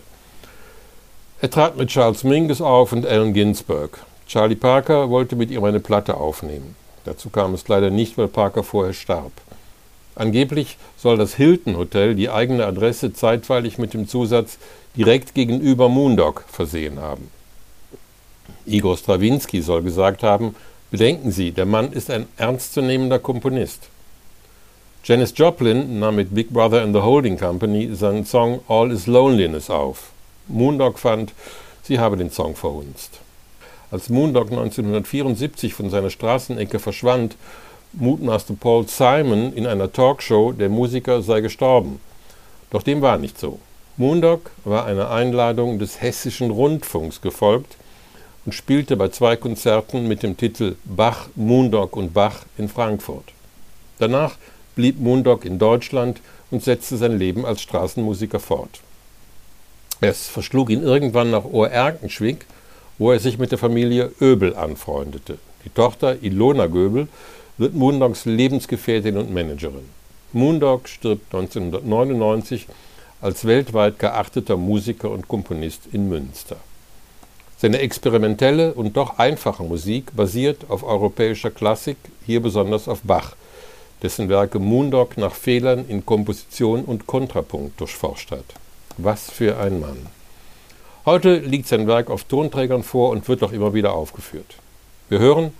Er 1.42 1.50
trat 1.50 1.76
mit 1.76 1.90
Charles 1.90 2.24
Mingus 2.24 2.62
auf 2.62 2.94
und 2.94 3.06
Allen 3.06 3.34
Ginsberg. 3.34 4.00
Charlie 4.26 4.56
Parker 4.56 5.10
wollte 5.10 5.36
mit 5.36 5.52
ihm 5.52 5.66
eine 5.66 5.82
Platte 5.82 6.16
aufnehmen. 6.16 6.78
Dazu 7.04 7.30
kam 7.30 7.54
es 7.54 7.68
leider 7.68 7.90
nicht, 7.90 8.18
weil 8.18 8.30
Parker 8.30 8.64
vorher 8.64 8.94
starb. 8.94 9.34
Angeblich 10.16 10.78
soll 10.98 11.18
das 11.18 11.36
Hilton 11.36 11.78
Hotel 11.78 12.16
die 12.16 12.30
eigene 12.30 12.66
Adresse 12.66 13.14
zeitweilig 13.14 13.78
mit 13.78 13.94
dem 13.94 14.08
Zusatz 14.08 14.58
direkt 14.96 15.36
gegenüber 15.36 15.90
Moondog 15.90 16.46
versehen 16.48 17.00
haben. 17.00 17.30
Igor 18.66 18.98
Strawinski 18.98 19.62
soll 19.62 19.84
gesagt 19.84 20.24
haben, 20.24 20.56
bedenken 20.90 21.32
Sie, 21.32 21.52
der 21.52 21.66
Mann 21.66 21.92
ist 21.92 22.10
ein 22.10 22.28
ernstzunehmender 22.38 23.20
Komponist. 23.20 23.90
Janis 25.04 25.34
Joplin 25.36 26.00
nahm 26.00 26.16
mit 26.16 26.34
Big 26.34 26.50
Brother 26.50 26.82
and 26.82 26.96
the 26.96 27.02
Holding 27.02 27.38
Company 27.38 27.94
seinen 27.94 28.26
Song 28.26 28.62
All 28.68 28.92
is 28.92 29.06
Loneliness 29.06 29.70
auf. 29.70 30.12
Moondog 30.48 30.98
fand, 30.98 31.34
sie 31.84 32.00
habe 32.00 32.18
den 32.18 32.32
Song 32.32 32.56
verhunzt. 32.56 33.20
Als 33.92 34.10
Moondog 34.10 34.50
1974 34.50 35.74
von 35.74 35.90
seiner 35.90 36.10
Straßenecke 36.10 36.80
verschwand, 36.80 37.36
mutmaßte 37.98 38.54
Paul 38.54 38.88
Simon 38.88 39.54
in 39.54 39.68
einer 39.68 39.92
Talkshow, 39.92 40.52
der 40.52 40.70
Musiker 40.70 41.22
sei 41.22 41.42
gestorben. 41.42 42.00
Doch 42.72 42.84
dem 42.84 43.02
war 43.02 43.18
nicht 43.18 43.40
so. 43.40 43.60
Moondog 43.98 44.52
war 44.64 44.86
einer 44.86 45.10
Einladung 45.10 45.80
des 45.80 46.02
Hessischen 46.02 46.52
Rundfunks 46.52 47.22
gefolgt 47.22 47.78
und 48.46 48.54
spielte 48.54 48.98
bei 48.98 49.08
zwei 49.10 49.36
Konzerten 49.36 50.08
mit 50.08 50.24
dem 50.24 50.36
Titel 50.38 50.76
Bach, 50.84 51.28
Moondog 51.36 51.96
und 51.96 52.14
Bach 52.14 52.46
in 52.58 52.68
Frankfurt. 52.68 53.32
Danach 54.00 54.36
blieb 54.76 55.00
Moondog 55.00 55.46
in 55.46 55.58
Deutschland 55.58 56.20
und 56.52 56.64
setzte 56.64 56.98
sein 56.98 57.18
Leben 57.18 57.46
als 57.46 57.62
Straßenmusiker 57.62 58.40
fort. 58.40 58.82
Es 60.02 60.28
verschlug 60.28 60.70
ihn 60.70 60.84
irgendwann 60.84 61.32
nach 61.32 61.46
Oerkenschwick, 61.46 62.46
wo 62.98 63.12
er 63.12 63.20
sich 63.20 63.38
mit 63.38 63.52
der 63.52 63.58
Familie 63.58 64.12
Öbel 64.22 64.56
anfreundete. 64.56 65.38
Die 65.64 65.70
Tochter 65.70 66.22
Ilona 66.22 66.68
Göbel 66.68 67.08
wird 67.58 67.74
Moondogs 67.74 68.26
Lebensgefährtin 68.26 69.18
und 69.18 69.34
Managerin. 69.34 69.90
Moondog 70.34 70.90
stirbt 70.90 71.34
1999 71.34 72.68
als 73.22 73.46
weltweit 73.46 74.00
geachteter 74.00 74.58
Musiker 74.58 75.10
und 75.10 75.28
Komponist 75.28 75.84
in 75.92 76.10
Münster. 76.10 76.58
Seine 77.58 77.80
experimentelle 77.80 78.74
und 78.74 78.98
doch 78.98 79.18
einfache 79.18 79.64
Musik 79.64 80.16
basiert 80.16 80.66
auf 80.70 80.84
europäischer 80.84 81.52
Klassik, 81.52 81.98
hier 82.26 82.42
besonders 82.42 82.90
auf 82.90 83.00
Bach, 83.02 83.36
dessen 84.04 84.28
Werke 84.28 84.60
Moondog 84.60 85.18
nach 85.18 85.34
Fehlern 85.34 85.86
in 85.88 86.06
Komposition 86.06 86.84
und 86.84 87.08
Kontrapunkt 87.08 87.80
durchforscht 87.80 88.32
hat. 88.32 88.46
Was 88.98 89.32
für 89.32 89.58
ein 89.58 89.80
Mann. 89.80 90.08
Heute 91.06 91.38
liegt 91.38 91.68
sein 91.68 91.88
Werk 91.88 92.10
auf 92.10 92.26
Tonträgern 92.26 92.84
vor 92.84 93.12
und 93.12 93.28
wird 93.30 93.42
auch 93.44 93.52
immer 93.54 93.74
wieder 93.74 93.94
aufgeführt. 93.94 94.56
Wir 95.08 95.20
hören 95.20 95.54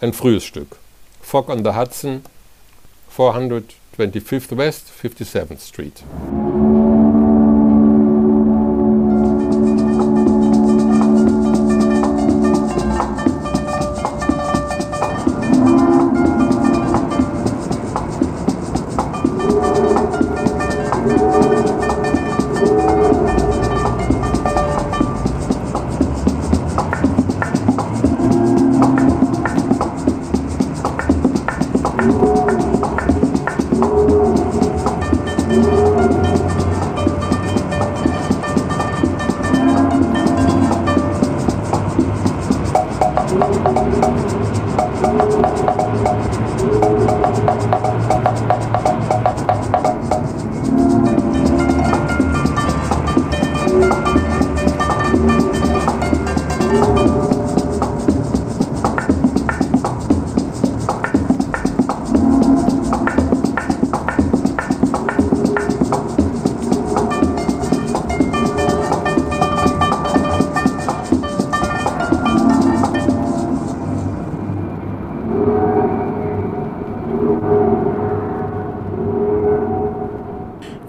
ein 0.00 0.12
frühes 0.12 0.44
Stück. 0.44 0.76
Fog-on-the-Hudson, 1.28 2.22
425th 3.10 4.56
West, 4.56 4.86
57th 4.86 5.58
Street. 5.58 6.02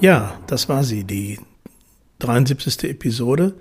Ja, 0.01 0.39
das 0.47 0.69
war 0.69 0.85
sie, 0.85 1.03
die 1.03 1.39
73. 2.19 2.85
Episode. 2.85 3.53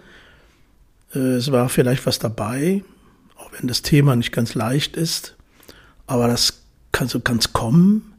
Äh, 1.13 1.19
es 1.19 1.51
war 1.51 1.69
vielleicht 1.69 2.07
was 2.07 2.21
dabei, 2.21 2.85
auch 3.37 3.51
wenn 3.59 3.67
das 3.67 3.83
Thema 3.83 4.15
nicht 4.15 4.31
ganz 4.31 4.55
leicht 4.55 4.97
ist. 4.97 5.37
Aber 6.07 6.29
das 6.29 6.63
kann 6.93 7.09
so 7.09 7.19
ganz 7.19 7.53
kommen, 7.53 8.15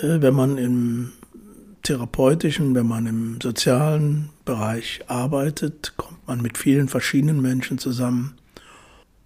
äh, 0.00 0.22
wenn 0.22 0.34
man 0.34 0.56
im 0.56 1.12
therapeutischen, 1.82 2.74
wenn 2.74 2.86
man 2.86 3.06
im 3.06 3.38
sozialen 3.42 4.30
Bereich 4.46 5.02
arbeitet, 5.06 5.92
kommt 5.98 6.26
man 6.26 6.40
mit 6.40 6.56
vielen 6.56 6.88
verschiedenen 6.88 7.42
Menschen 7.42 7.76
zusammen. 7.76 8.34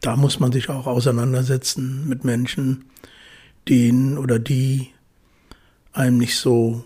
Da 0.00 0.16
muss 0.16 0.40
man 0.40 0.50
sich 0.50 0.68
auch 0.68 0.88
auseinandersetzen 0.88 2.08
mit 2.08 2.24
Menschen, 2.24 2.86
denen 3.68 4.18
oder 4.18 4.40
die 4.40 4.88
einem 5.92 6.18
nicht 6.18 6.36
so 6.36 6.84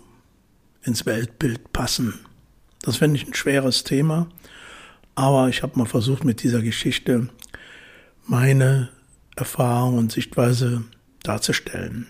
ins 0.85 1.05
Weltbild 1.05 1.73
passen. 1.73 2.13
Das 2.81 2.97
finde 2.97 3.17
ich 3.17 3.27
ein 3.27 3.33
schweres 3.33 3.83
Thema, 3.83 4.27
aber 5.15 5.49
ich 5.49 5.63
habe 5.63 5.77
mal 5.77 5.85
versucht, 5.85 6.23
mit 6.23 6.43
dieser 6.43 6.61
Geschichte 6.61 7.29
meine 8.27 8.89
Erfahrung 9.35 9.97
und 9.97 10.11
Sichtweise 10.11 10.83
darzustellen. 11.23 12.07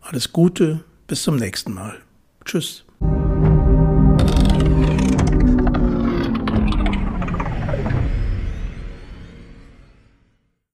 Alles 0.00 0.32
Gute, 0.32 0.84
bis 1.06 1.22
zum 1.22 1.36
nächsten 1.36 1.72
Mal. 1.72 2.00
Tschüss. 2.44 2.84